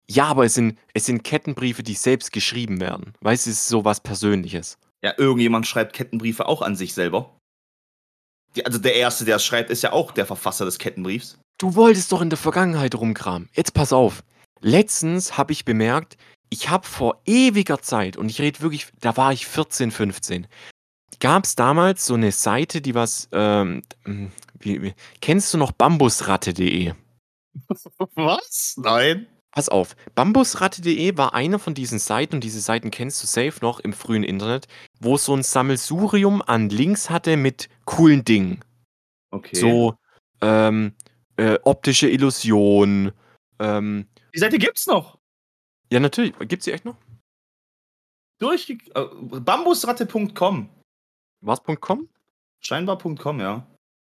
[0.08, 3.14] Ja, aber es sind, es sind Kettenbriefe, die selbst geschrieben werden.
[3.20, 4.76] Weißt du, es ist so was Persönliches.
[5.02, 7.39] Ja, irgendjemand schreibt Kettenbriefe auch an sich selber.
[8.56, 11.38] Die, also der Erste, der es schreibt, ist ja auch der Verfasser des Kettenbriefs.
[11.58, 13.48] Du wolltest doch in der Vergangenheit rumkramen.
[13.52, 14.22] Jetzt pass auf.
[14.60, 16.16] Letztens habe ich bemerkt,
[16.50, 20.46] ich habe vor ewiger Zeit, und ich rede wirklich, da war ich 14, 15,
[21.20, 25.72] gab es damals so eine Seite, die was, ähm, hm, wie, wie, kennst du noch
[25.72, 26.94] bambusratte.de?
[28.14, 28.74] Was?
[28.76, 29.26] Nein.
[29.52, 33.80] Pass auf, bambusratte.de war eine von diesen Seiten, und diese Seiten kennst du safe noch
[33.80, 34.68] im frühen Internet,
[35.00, 38.60] wo es so ein Sammelsurium an Links hatte mit coolen Dingen.
[39.32, 39.56] Okay.
[39.56, 39.94] So,
[40.40, 40.94] ähm,
[41.36, 43.12] äh, optische Illusion,
[43.58, 45.18] ähm, die Seite gibt's noch.
[45.92, 46.34] Ja, natürlich.
[46.48, 46.96] Gibt's sie echt noch?
[48.38, 50.68] Durch äh, bambusratte.com.
[51.40, 52.08] Was.com?
[52.60, 53.66] Scheinbar.com, ja.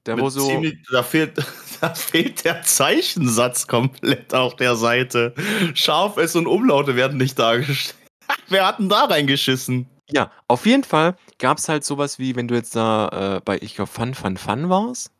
[0.05, 0.47] Der wo so.
[0.47, 1.37] Ziemlich, da, fehlt,
[1.81, 5.33] da fehlt der Zeichensatz komplett auf der Seite.
[5.73, 7.95] Scharf S und Umlaute werden nicht dargestellt.
[8.49, 9.87] Wer hat denn da reingeschissen?
[10.09, 13.57] Ja, auf jeden Fall gab es halt sowas wie, wenn du jetzt da äh, bei,
[13.61, 15.11] ich glaube, Fun Fun Fun warst.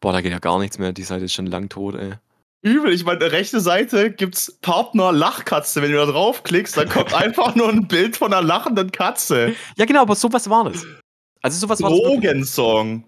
[0.00, 0.92] Boah, da geht ja gar nichts mehr.
[0.92, 2.14] Die Seite ist schon lang tot, ey.
[2.62, 5.82] Übel, ich meine, rechte Seite gibt's Partner Lachkatze.
[5.82, 9.54] Wenn du da draufklickst, dann kommt einfach nur ein Bild von einer lachenden Katze.
[9.76, 10.84] Ja, genau, aber sowas war das.
[11.42, 13.04] Also sowas war Drogensong.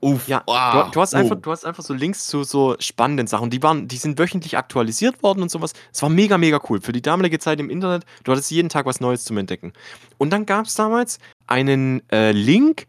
[0.00, 0.28] Uff.
[0.28, 0.86] Ja, wow.
[0.86, 3.50] du, du, hast einfach, du hast einfach so Links zu so spannenden Sachen.
[3.50, 5.74] Die, waren, die sind wöchentlich aktualisiert worden und sowas.
[5.92, 6.80] Es war mega, mega cool.
[6.80, 9.72] Für die damalige Zeit im Internet, du hattest jeden Tag was Neues zum Entdecken.
[10.16, 12.86] Und dann gab es damals einen äh, Link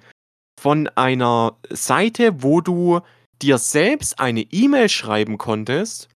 [0.60, 3.02] von einer Seite, wo du
[3.42, 6.08] dir selbst eine E-Mail schreiben konntest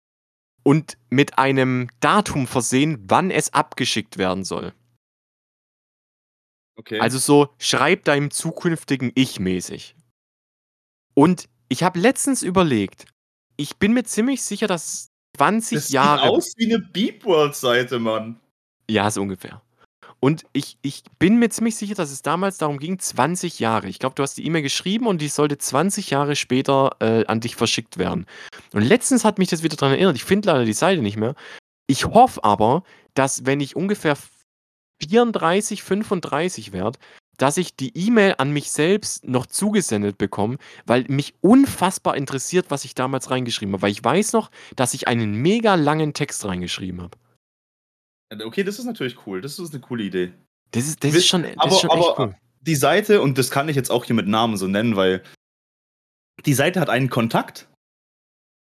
[0.62, 4.72] und mit einem Datum versehen, wann es abgeschickt werden soll.
[6.76, 7.00] Okay.
[7.00, 9.96] Also so, schreib deinem zukünftigen Ich mäßig.
[11.14, 13.06] Und ich habe letztens überlegt,
[13.56, 16.22] ich bin mir ziemlich sicher, dass 20 das Jahre.
[16.22, 18.40] Sieht aus wie eine Beep World Seite, Mann.
[18.88, 19.62] Ja, so ungefähr.
[20.20, 23.88] Und ich, ich bin mir ziemlich sicher, dass es damals darum ging, 20 Jahre.
[23.88, 27.40] Ich glaube, du hast die E-Mail geschrieben und die sollte 20 Jahre später äh, an
[27.40, 28.26] dich verschickt werden.
[28.72, 30.16] Und letztens hat mich das wieder daran erinnert.
[30.16, 31.34] Ich finde leider die Seite nicht mehr.
[31.86, 34.16] Ich hoffe aber, dass wenn ich ungefähr
[35.02, 36.98] 34, 35 werde,
[37.36, 42.84] dass ich die E-Mail an mich selbst noch zugesendet bekomme, weil mich unfassbar interessiert, was
[42.84, 43.82] ich damals reingeschrieben habe.
[43.82, 47.16] Weil ich weiß noch, dass ich einen mega langen Text reingeschrieben habe.
[48.44, 49.40] Okay, das ist natürlich cool.
[49.40, 50.32] Das ist eine coole Idee.
[50.72, 52.36] Das ist, das ist schon, das aber, ist schon aber cool.
[52.62, 55.22] Die Seite, und das kann ich jetzt auch hier mit Namen so nennen, weil
[56.46, 57.68] die Seite hat einen Kontakt.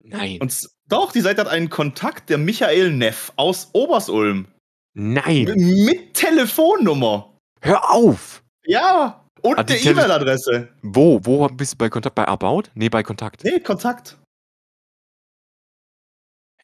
[0.02, 0.38] Nein.
[0.40, 4.48] Und doch, die Seite hat einen Kontakt, der Michael Neff aus Obersulm.
[4.94, 5.44] Nein.
[5.56, 7.36] Mit Telefonnummer.
[7.60, 8.39] Hör auf!
[8.64, 9.24] Ja!
[9.42, 10.68] Und ah, der E-Mail-Adresse.
[10.82, 11.20] Wo?
[11.24, 12.14] Wo bist du bei Kontakt?
[12.14, 12.64] Bei About?
[12.74, 13.42] Nee, bei Kontakt.
[13.44, 14.18] Nee, Kontakt.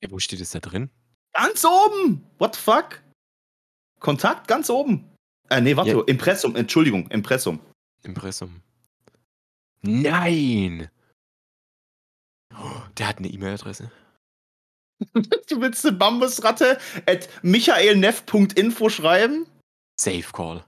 [0.01, 0.91] Ey, wo steht es da drin?
[1.33, 2.27] Ganz oben!
[2.39, 3.03] What the fuck?
[3.99, 5.11] Kontakt ganz oben.
[5.49, 6.03] Äh, nee, warte, ja.
[6.07, 7.61] Impressum, Entschuldigung, Impressum.
[8.03, 8.63] Impressum.
[9.83, 10.91] Nein!
[12.55, 13.91] Oh, der hat eine E-Mail-Adresse.
[15.49, 19.47] du willst eine Bambusratte at michaelneff.info schreiben?
[20.01, 20.65] Safe Call.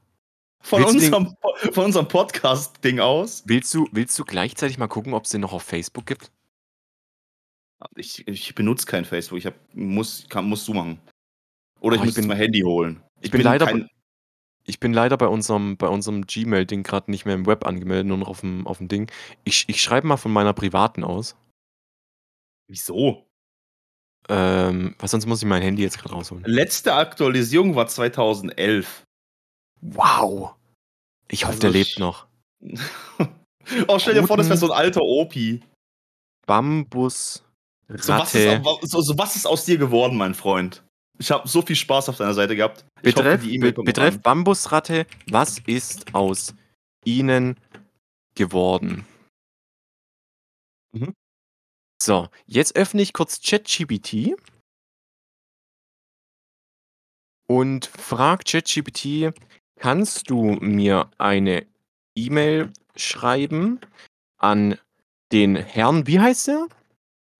[0.60, 1.36] Von unserem,
[1.72, 3.42] von unserem Podcast-Ding aus.
[3.46, 6.30] Willst du, willst du gleichzeitig mal gucken, ob es den noch auf Facebook gibt?
[7.96, 9.38] Ich, ich benutze kein Facebook.
[9.38, 11.00] Ich hab, muss, kann, musst du machen.
[11.80, 13.02] Oder ich oh, muss jetzt mein Handy holen.
[13.20, 13.66] Ich, ich bin, bin, leider.
[13.66, 13.88] Kein...
[14.64, 18.18] Ich bin leider bei unserem, bei unserem Gmail-Ding gerade nicht mehr im Web angemeldet, nur
[18.18, 19.10] noch auf dem, auf dem Ding.
[19.44, 21.36] Ich, ich schreibe mal von meiner privaten aus.
[22.66, 23.26] Wieso?
[24.28, 26.44] Ähm, was sonst muss ich mein Handy jetzt gerade rausholen.
[26.44, 29.04] Letzte Aktualisierung war 2011.
[29.80, 30.54] Wow.
[31.28, 32.26] Ich hoffe, also der lebt noch.
[33.88, 35.62] oh, stell dir vor, das wäre so ein alter Opi.
[36.46, 37.44] Bambus.
[37.88, 40.84] So was, ist, so, so was ist aus dir geworden, mein Freund?
[41.18, 42.84] Ich habe so viel Spaß auf deiner Seite gehabt.
[43.02, 46.54] Ich betreff, hoffe, be betreff Bambusratte, was ist aus
[47.04, 47.58] Ihnen
[48.34, 49.06] geworden?
[50.92, 51.14] Mhm.
[52.00, 54.36] So, jetzt öffne ich kurz ChatGPT
[57.48, 59.32] und frage ChatGPT,
[59.78, 61.66] kannst du mir eine
[62.14, 63.80] E-Mail schreiben
[64.38, 64.78] an
[65.32, 66.68] den Herrn, wie heißt er?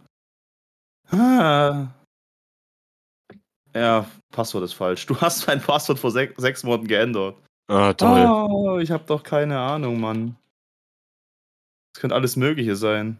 [1.10, 1.88] Ah.
[3.76, 5.04] Ja, Passwort ist falsch.
[5.04, 7.36] Du hast mein Passwort vor sech sechs Monaten geändert.
[7.68, 8.24] Ah, toll.
[8.24, 10.34] Oh, ich habe doch keine Ahnung, Mann.
[11.92, 13.18] Das könnte alles Mögliche sein.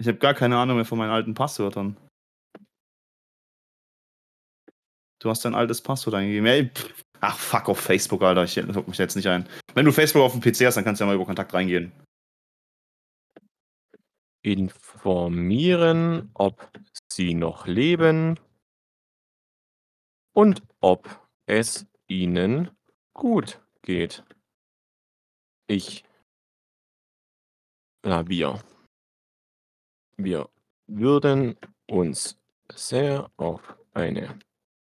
[0.00, 1.98] Ich habe gar keine Ahnung mehr von meinen alten Passwörtern.
[5.18, 6.46] Du hast dein altes Passwort eingegeben.
[6.46, 6.70] Ey,
[7.20, 8.44] ach, fuck auf Facebook, Alter.
[8.44, 9.46] Ich log mich jetzt nicht ein.
[9.74, 11.92] Wenn du Facebook auf dem PC hast, dann kannst du ja mal über Kontakt reingehen.
[14.40, 16.70] Informieren, ob
[17.12, 18.38] sie noch leben
[20.38, 22.70] und ob es ihnen
[23.12, 24.22] gut geht.
[25.66, 26.04] Ich.
[28.06, 28.62] Ja, wir.
[30.16, 30.48] Wir
[30.86, 31.56] würden
[31.88, 32.38] uns
[32.72, 34.38] sehr auf eine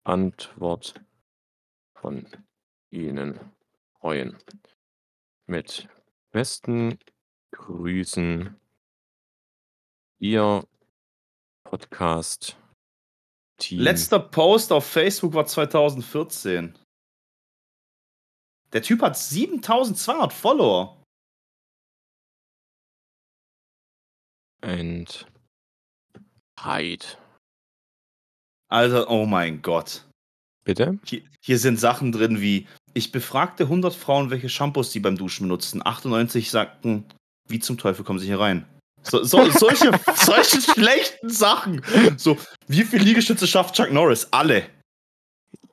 [0.03, 0.99] Antwort
[1.93, 2.27] von
[2.89, 3.39] Ihnen
[4.01, 4.37] freuen.
[5.45, 5.87] Mit
[6.31, 6.99] besten
[7.51, 8.53] Grüßen,
[10.19, 10.67] Ihr
[11.63, 12.57] Podcast.
[13.57, 13.79] Team.
[13.79, 16.77] Letzter Post auf Facebook war 2014.
[18.73, 20.97] Der Typ hat 7200 Follower.
[24.61, 25.25] and
[26.59, 27.05] hide.
[28.69, 30.05] Also, oh mein Gott.
[30.65, 30.99] Bitte?
[31.05, 35.47] Hier, hier, sind Sachen drin wie, ich befragte 100 Frauen, welche Shampoos sie beim Duschen
[35.47, 35.85] benutzen.
[35.85, 37.05] 98 sagten,
[37.47, 38.67] wie zum Teufel kommen sie hier rein?
[39.03, 41.81] So, so, solche, solche schlechten Sachen.
[42.17, 42.37] So,
[42.67, 44.27] wie viele Liegestütze schafft Chuck Norris?
[44.31, 44.63] Alle.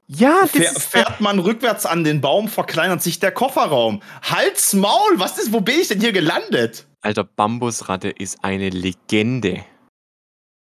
[0.06, 4.02] Ja, das Fähr, fährt man rückwärts an den Baum, verkleinert sich der Kofferraum.
[4.22, 6.86] Halt's Maul, was ist, wo bin ich denn hier gelandet?
[7.00, 9.64] Alter, Bambusratte ist eine Legende.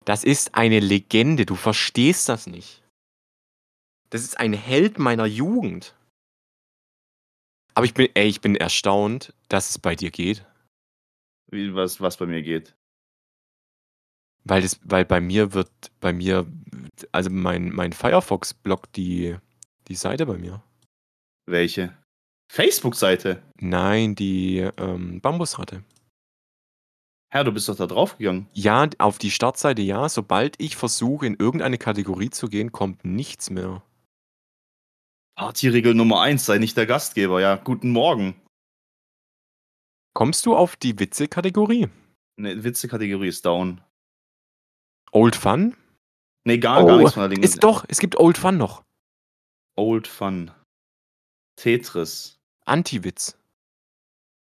[0.06, 2.84] Das ist eine Legende, du verstehst das nicht.
[4.12, 5.96] Das ist ein Held meiner Jugend.
[7.74, 10.46] Aber ich bin, ey, ich bin erstaunt, dass es bei dir geht.
[11.52, 12.76] Wie, was, was bei mir geht?
[14.44, 16.46] Weil, das, weil bei mir wird, bei mir,
[17.12, 19.36] also mein, mein Firefox blockt die,
[19.88, 20.62] die Seite bei mir.
[21.48, 21.98] Welche?
[22.52, 23.42] Facebook-Seite?
[23.60, 25.84] Nein, die ähm, Bambusratte.
[27.32, 28.48] Herr, du bist doch da draufgegangen.
[28.54, 30.08] Ja, auf die Startseite ja.
[30.10, 33.84] Sobald ich versuche, in irgendeine Kategorie zu gehen, kommt nichts mehr.
[35.36, 37.42] Partyregel Nummer 1, sei nicht der Gastgeber.
[37.42, 38.36] Ja, guten Morgen.
[40.16, 41.90] Kommst du auf die Witze-Kategorie?
[42.38, 43.82] Ne, Witze-Kategorie ist down.
[45.12, 45.76] Old Fun?
[46.46, 47.44] Nee, gar, oh, gar nichts von der Linken.
[47.44, 48.84] Ist doch, es gibt Old Fun noch.
[49.76, 50.52] Old Fun.
[51.58, 52.40] Tetris.
[52.66, 53.38] Anti-Witz.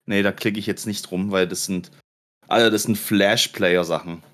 [0.06, 1.92] Nee, da klicke ich jetzt nicht rum, weil das sind.
[2.48, 4.24] Alter, das sind Flash-Player-Sachen.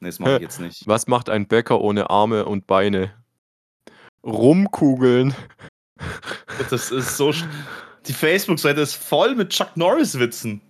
[0.00, 0.86] Nee, das mache ich jetzt nicht.
[0.86, 3.22] Was macht ein Bäcker ohne Arme und Beine?
[4.22, 5.34] Rumkugeln.
[6.70, 7.34] Das ist so.
[8.06, 10.60] Die Facebook-Seite ist voll mit Chuck Norris-Witzen.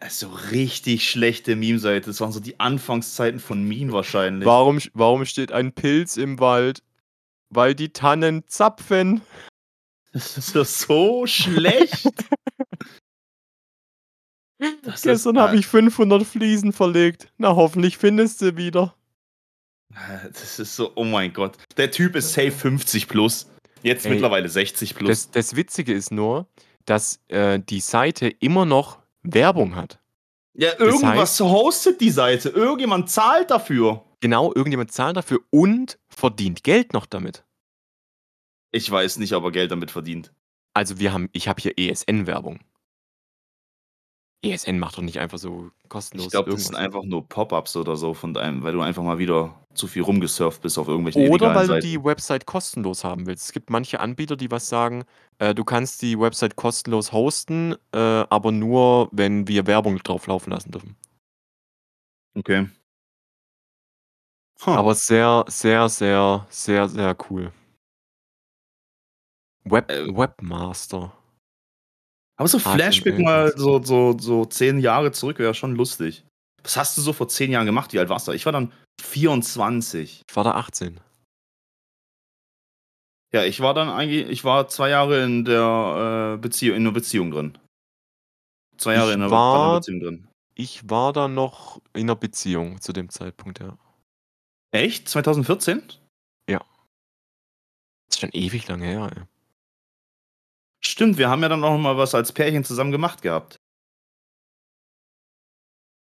[0.00, 2.06] Also richtig schlechte Meme-Seite.
[2.06, 4.44] Das waren so die Anfangszeiten von Meme wahrscheinlich.
[4.44, 6.82] Warum, warum steht ein Pilz im Wald?
[7.50, 9.20] Weil die Tannen zapfen.
[10.12, 12.08] Das ist ja so schlecht.
[15.02, 17.32] Gestern habe ich 500 Fliesen verlegt.
[17.36, 18.96] Na, hoffentlich findest du wieder.
[20.32, 21.56] Das ist so, oh mein Gott.
[21.76, 23.50] Der Typ ist safe 50 plus.
[23.82, 25.08] Jetzt Ey, mittlerweile 60 plus.
[25.08, 26.46] Das, das, Witzige ist nur,
[26.84, 30.00] dass äh, die Seite immer noch Werbung hat.
[30.54, 32.48] Ja, irgendwas das heißt, hostet die Seite.
[32.48, 34.04] Irgendjemand zahlt dafür.
[34.20, 37.44] Genau, irgendjemand zahlt dafür und verdient Geld noch damit.
[38.72, 40.32] Ich weiß nicht, ob er Geld damit verdient.
[40.74, 42.60] Also wir haben, ich habe hier ESN-Werbung.
[44.52, 46.26] ESN macht doch nicht einfach so kostenlos.
[46.26, 49.18] Ich glaube, das sind einfach nur Pop-ups oder so von deinem, weil du einfach mal
[49.18, 51.80] wieder zu viel rumgesurft bist auf irgendwelchen Oder weil Seiten.
[51.82, 53.44] du die Website kostenlos haben willst.
[53.44, 55.04] Es gibt manche Anbieter, die was sagen,
[55.38, 60.50] äh, du kannst die Website kostenlos hosten, äh, aber nur, wenn wir Werbung drauf laufen
[60.50, 60.96] lassen dürfen.
[62.34, 62.68] Okay.
[64.64, 64.70] Huh.
[64.70, 67.52] Aber sehr, sehr, sehr, sehr, sehr cool.
[69.64, 71.12] Web, äh, Webmaster.
[72.36, 76.24] Aber so Flashback mal so, so, so zehn Jahre zurück wäre schon lustig.
[76.62, 77.92] Was hast du so vor zehn Jahren gemacht?
[77.92, 78.32] Wie alt warst du?
[78.32, 80.22] Ich war dann 24.
[80.28, 81.00] Ich war da 18.
[83.32, 86.92] Ja, ich war dann eigentlich, ich war zwei Jahre in der äh, Beziehung, in einer
[86.92, 87.58] Beziehung drin.
[88.76, 90.28] Zwei Jahre ich in einer, war, Beziehung drin.
[90.54, 93.78] Ich war dann noch in einer Beziehung zu dem Zeitpunkt, ja.
[94.72, 95.08] Echt?
[95.08, 95.82] 2014?
[96.48, 96.58] Ja.
[98.08, 99.22] Das ist schon ewig lange her, ey.
[100.86, 103.58] Stimmt, wir haben ja dann auch mal was als Pärchen zusammen gemacht gehabt.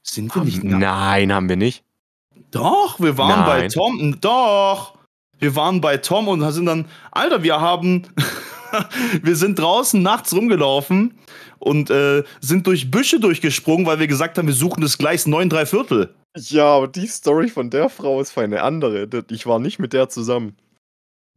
[0.05, 0.63] Sind wir nicht?
[0.63, 1.83] Nein, haben wir nicht.
[2.51, 3.45] Doch, wir waren Nein.
[3.45, 4.21] bei Tom.
[4.21, 4.95] Doch.
[5.39, 8.07] Wir waren bei Tom und sind dann, Alter, wir haben,
[9.21, 11.17] wir sind draußen nachts rumgelaufen
[11.59, 15.49] und äh, sind durch Büsche durchgesprungen, weil wir gesagt haben, wir suchen das Gleis 9
[15.49, 16.15] 3 Viertel.
[16.35, 19.07] Ja, aber die Story von der Frau ist für eine andere.
[19.31, 20.55] Ich war nicht mit der zusammen.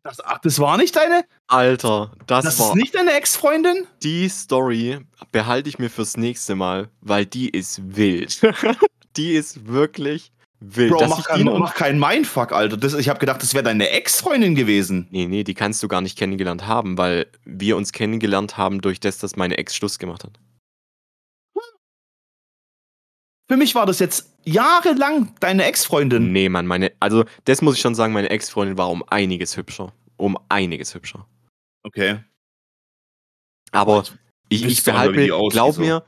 [0.03, 1.25] Das, ach, das war nicht deine?
[1.47, 2.69] Alter, das, das war.
[2.69, 3.87] ist nicht deine Ex-Freundin?
[4.03, 4.99] Die Story
[5.31, 8.41] behalte ich mir fürs nächste Mal, weil die ist wild.
[9.17, 10.93] die ist wirklich wild.
[10.93, 12.79] Bro, mach, kein, mach keinen Mindfuck, Alter.
[12.79, 15.07] Das, ich habe gedacht, das wäre deine Ex-Freundin gewesen.
[15.11, 19.01] Nee, nee, die kannst du gar nicht kennengelernt haben, weil wir uns kennengelernt haben durch
[19.01, 20.33] das, dass meine Ex Schluss gemacht hat.
[23.51, 26.31] Für mich war das jetzt jahrelang deine Ex-Freundin.
[26.31, 29.93] Nee, Mann, meine, also das muss ich schon sagen, meine Ex-Freundin war um einiges hübscher.
[30.19, 31.27] Um einiges hübscher.
[31.83, 32.21] Okay.
[33.73, 34.05] Aber
[34.51, 35.81] ich, ich behalte mir, glaub so.
[35.81, 36.05] mir,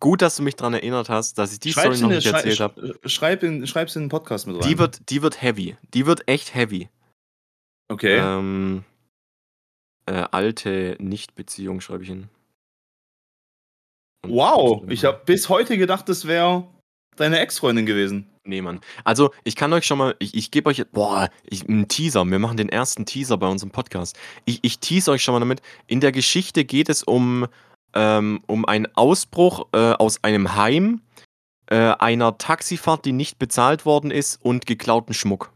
[0.00, 2.58] gut, dass du mich daran erinnert hast, dass ich die Schreib's Story noch nicht erzählt
[2.58, 2.98] habe.
[3.06, 4.68] Schreib in, schreib's in den Podcast mit rein.
[4.68, 5.76] Die wird, die wird heavy.
[5.94, 6.88] Die wird echt heavy.
[7.86, 8.18] Okay.
[8.18, 8.82] Ähm,
[10.06, 12.30] äh, alte Nichtbeziehung schreibe ich hin.
[14.28, 16.64] Wow, ich habe bis heute gedacht, das wäre
[17.16, 18.30] deine Ex-Freundin gewesen.
[18.46, 18.80] Nee, Mann.
[19.04, 22.24] Also, ich kann euch schon mal, ich, ich gebe euch, boah, ich, einen Teaser.
[22.26, 24.18] Wir machen den ersten Teaser bei unserem Podcast.
[24.44, 25.62] Ich, ich tease euch schon mal damit.
[25.86, 27.46] In der Geschichte geht es um,
[27.94, 31.00] ähm, um einen Ausbruch äh, aus einem Heim,
[31.70, 35.50] äh, einer Taxifahrt, die nicht bezahlt worden ist und geklauten Schmuck.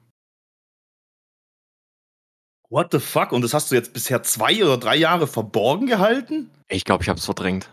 [2.70, 3.32] What the fuck?
[3.32, 6.50] Und das hast du jetzt bisher zwei oder drei Jahre verborgen gehalten?
[6.68, 7.70] Ich glaube, ich habe es verdrängt.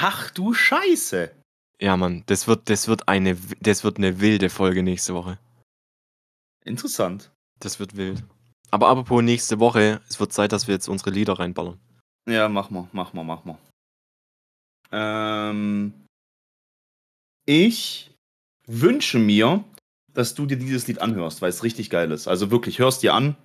[0.00, 1.34] Ach du Scheiße.
[1.80, 5.38] Ja, Mann, das wird, das wird eine, das wird eine wilde Folge nächste Woche.
[6.64, 7.32] Interessant.
[7.58, 8.22] Das wird wild.
[8.70, 11.80] Aber apropos nächste Woche, es wird Zeit, dass wir jetzt unsere Lieder reinballern.
[12.28, 13.58] Ja, mach mal, mach mal, mach mal.
[14.92, 15.92] Ähm,
[17.46, 18.12] ich
[18.66, 19.64] wünsche mir,
[20.12, 22.28] dass du dir dieses Lied anhörst, weil es richtig geil ist.
[22.28, 23.36] Also wirklich, hörst dir an,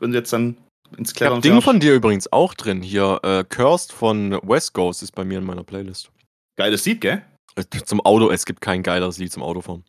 [0.00, 0.56] wenn du jetzt dann
[0.96, 2.82] ins Ich Ding von dir übrigens auch drin.
[2.82, 6.10] Hier, äh, Cursed von West Coast ist bei mir in meiner Playlist.
[6.56, 7.22] Geiles Lied, gell?
[7.56, 9.84] Äh, zum Auto, es gibt kein geileres Lied zum Autofahren.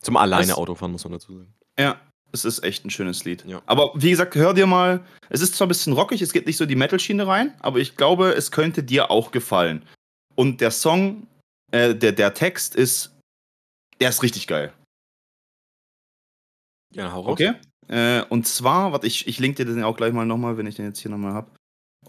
[0.00, 1.54] Zum alleine das, Autofahren, muss man dazu sagen.
[1.78, 2.00] Ja,
[2.32, 3.44] es ist echt ein schönes Lied.
[3.46, 3.62] Ja.
[3.66, 6.56] Aber wie gesagt, hör dir mal, es ist zwar ein bisschen rockig, es geht nicht
[6.56, 9.84] so die Metal-Schiene rein, aber ich glaube, es könnte dir auch gefallen.
[10.34, 11.26] Und der Song,
[11.72, 13.12] äh, der, der Text ist,
[14.00, 14.72] der ist richtig geil.
[16.94, 17.32] Ja, hau raus.
[17.32, 17.54] Okay.
[17.88, 20.76] Äh, und zwar, warte, ich, ich link dir den auch gleich mal nochmal, wenn ich
[20.76, 21.50] den jetzt hier nochmal habe.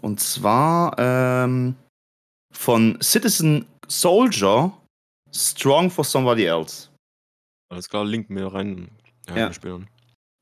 [0.00, 1.74] Und zwar ähm,
[2.52, 4.72] von Citizen Soldier
[5.32, 6.88] Strong for Somebody Else.
[7.70, 8.90] Alles klar, link mir rein.
[9.28, 9.52] Ja, ja.
[9.52, 9.88] Spielen.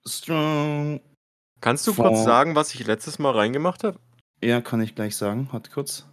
[0.07, 1.01] Strong.
[1.61, 3.99] Kannst du kurz sagen, was ich letztes Mal reingemacht habe?
[4.43, 5.53] Ja, kann ich gleich sagen.
[5.53, 6.07] Hat kurz.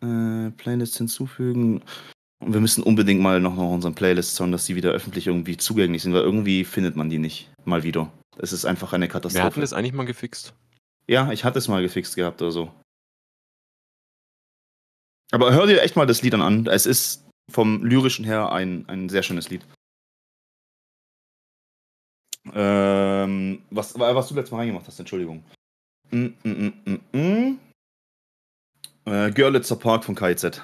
[0.00, 1.82] Äh, Playlist hinzufügen.
[2.40, 5.56] Und wir müssen unbedingt mal noch nach unseren Playlists schauen, dass die wieder öffentlich irgendwie
[5.56, 8.12] zugänglich sind, weil irgendwie findet man die nicht mal wieder.
[8.38, 9.42] Es ist einfach eine Katastrophe.
[9.42, 10.54] Wir hatten das eigentlich mal gefixt.
[11.08, 12.72] Ja, ich hatte es mal gefixt gehabt oder so.
[15.32, 16.66] Aber hör dir echt mal das Lied an.
[16.66, 19.66] Es ist vom lyrischen her ein, ein sehr schönes Lied.
[22.54, 25.44] Ähm, was, was du letztes Mal reingemacht hast, Entschuldigung.
[26.10, 27.58] Mm, mm, mm, mm, mm.
[29.04, 30.62] Äh, Görlitzer Park von KZ.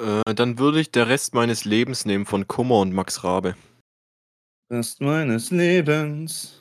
[0.00, 3.54] Äh, dann würde ich der Rest meines Lebens nehmen von Kummer und Max Rabe.
[4.70, 6.60] Rest meines Lebens.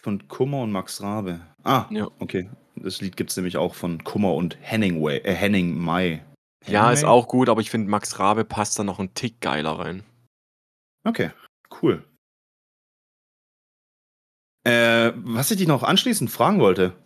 [0.00, 1.40] Von Kummer und Max Rabe.
[1.64, 2.08] Ah, ja.
[2.18, 2.48] okay.
[2.76, 6.24] Das Lied gibt es nämlich auch von Kummer und Henningway, äh, Henning Mai.
[6.66, 9.78] Ja, ist auch gut, aber ich finde, Max Rabe passt da noch einen Tick geiler
[9.78, 10.02] rein.
[11.04, 11.30] Okay,
[11.82, 12.04] cool.
[14.66, 16.96] Äh, was ich dich noch anschließend fragen wollte.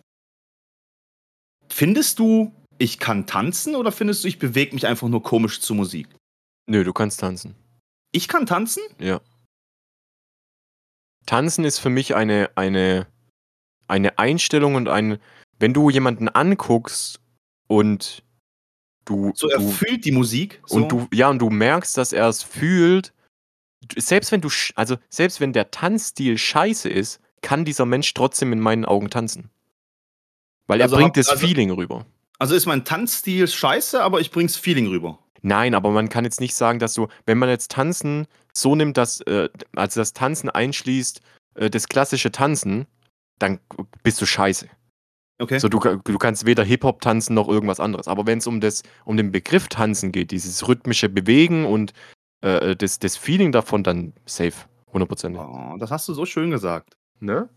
[1.69, 5.75] Findest du, ich kann tanzen oder findest du, ich bewege mich einfach nur komisch zu
[5.75, 6.07] Musik?
[6.65, 7.55] Nö, du kannst tanzen.
[8.11, 8.81] Ich kann tanzen?
[8.99, 9.21] Ja.
[11.25, 13.05] Tanzen ist für mich eine, eine,
[13.87, 15.19] eine Einstellung und ein,
[15.59, 17.19] wenn du jemanden anguckst
[17.67, 18.23] und
[19.05, 19.31] du.
[19.35, 20.61] So, er du, fühlt die Musik.
[20.65, 20.77] So.
[20.77, 23.13] Und du, ja, und du merkst, dass er es fühlt.
[23.95, 28.59] Selbst wenn du, also selbst wenn der Tanzstil scheiße ist, kann dieser Mensch trotzdem in
[28.59, 29.49] meinen Augen tanzen.
[30.67, 32.05] Weil also er bringt hab, das also, Feeling rüber.
[32.39, 35.19] Also ist mein Tanzstil scheiße, aber ich bring's Feeling rüber.
[35.41, 38.97] Nein, aber man kann jetzt nicht sagen, dass du, wenn man jetzt Tanzen so nimmt,
[38.97, 41.21] dass, äh, also das Tanzen einschließt,
[41.55, 42.87] äh, das klassische Tanzen,
[43.39, 43.59] dann
[44.03, 44.69] bist du scheiße.
[45.41, 45.59] Okay.
[45.59, 48.09] So, du, du kannst weder Hip-Hop tanzen noch irgendwas anderes.
[48.09, 48.59] Aber wenn es um,
[49.05, 51.93] um den Begriff Tanzen geht, dieses rhythmische Bewegen und
[52.41, 54.67] äh, das, das Feeling davon, dann safe.
[54.91, 55.37] 100%.
[55.37, 56.97] Oh, das hast du so schön gesagt.
[57.19, 57.47] Ne?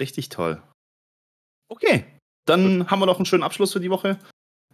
[0.00, 0.62] Richtig toll.
[1.68, 2.04] Okay,
[2.46, 4.18] dann haben wir noch einen schönen Abschluss für die Woche.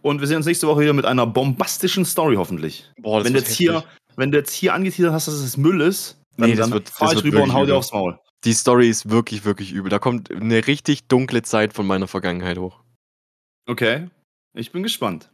[0.01, 2.91] Und wir sehen uns nächste Woche wieder mit einer bombastischen Story hoffentlich.
[3.01, 3.83] Boah, wenn, du jetzt hier,
[4.15, 7.13] wenn du jetzt hier angeteasert hast, dass es Müll ist, dann, nee, dann wird, fahr
[7.13, 8.19] ich rüber und hau dir aufs Maul.
[8.43, 9.89] Die Story ist wirklich, wirklich übel.
[9.89, 12.79] Da kommt eine richtig dunkle Zeit von meiner Vergangenheit hoch.
[13.67, 14.09] Okay,
[14.53, 15.31] ich bin gespannt.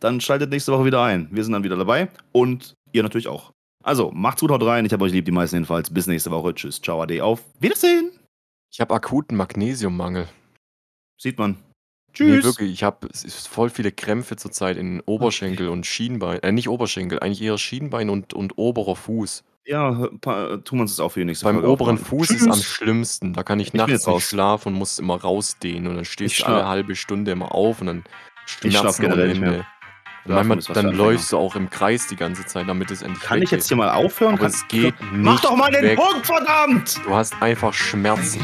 [0.00, 1.28] Dann schaltet nächste Woche wieder ein.
[1.32, 3.52] Wir sind dann wieder dabei und ihr natürlich auch.
[3.82, 4.84] Also, macht's gut, haut rein.
[4.84, 5.92] Ich habe euch lieb, die meisten jedenfalls.
[5.92, 6.54] Bis nächste Woche.
[6.54, 8.12] Tschüss, ciao, ade, auf Wiedersehen.
[8.70, 10.28] Ich habe akuten Magnesiummangel.
[11.18, 11.56] Sieht man.
[12.14, 12.36] Tschüss.
[12.38, 15.72] Nee, wirklich, ich habe voll viele Krämpfe zurzeit in Oberschenkel okay.
[15.72, 16.42] und Schienbein.
[16.42, 19.44] Äh, nicht Oberschenkel, eigentlich eher Schienbein und, und oberer Fuß.
[19.66, 22.42] Ja, tun wir uns das auch für die nächste Beim Folge oberen Fuß Tschüss.
[22.42, 23.34] ist am schlimmsten.
[23.34, 25.88] Da kann ich, ich nachts nicht schlafen und muss immer rausdehnen.
[25.88, 28.04] Und dann stehst du alle halbe Stunde immer auf und dann
[28.46, 29.66] schmerzen ohne Ende.
[30.24, 33.42] Und manchmal, dann läufst du auch im Kreis die ganze Zeit, damit es endlich Kann
[33.42, 34.34] ich jetzt hier mal aufhören?
[34.34, 35.98] Aber es geht nicht Mach doch mal den weg.
[35.98, 37.00] Punkt, verdammt!
[37.04, 38.40] Du hast einfach Schmerzen.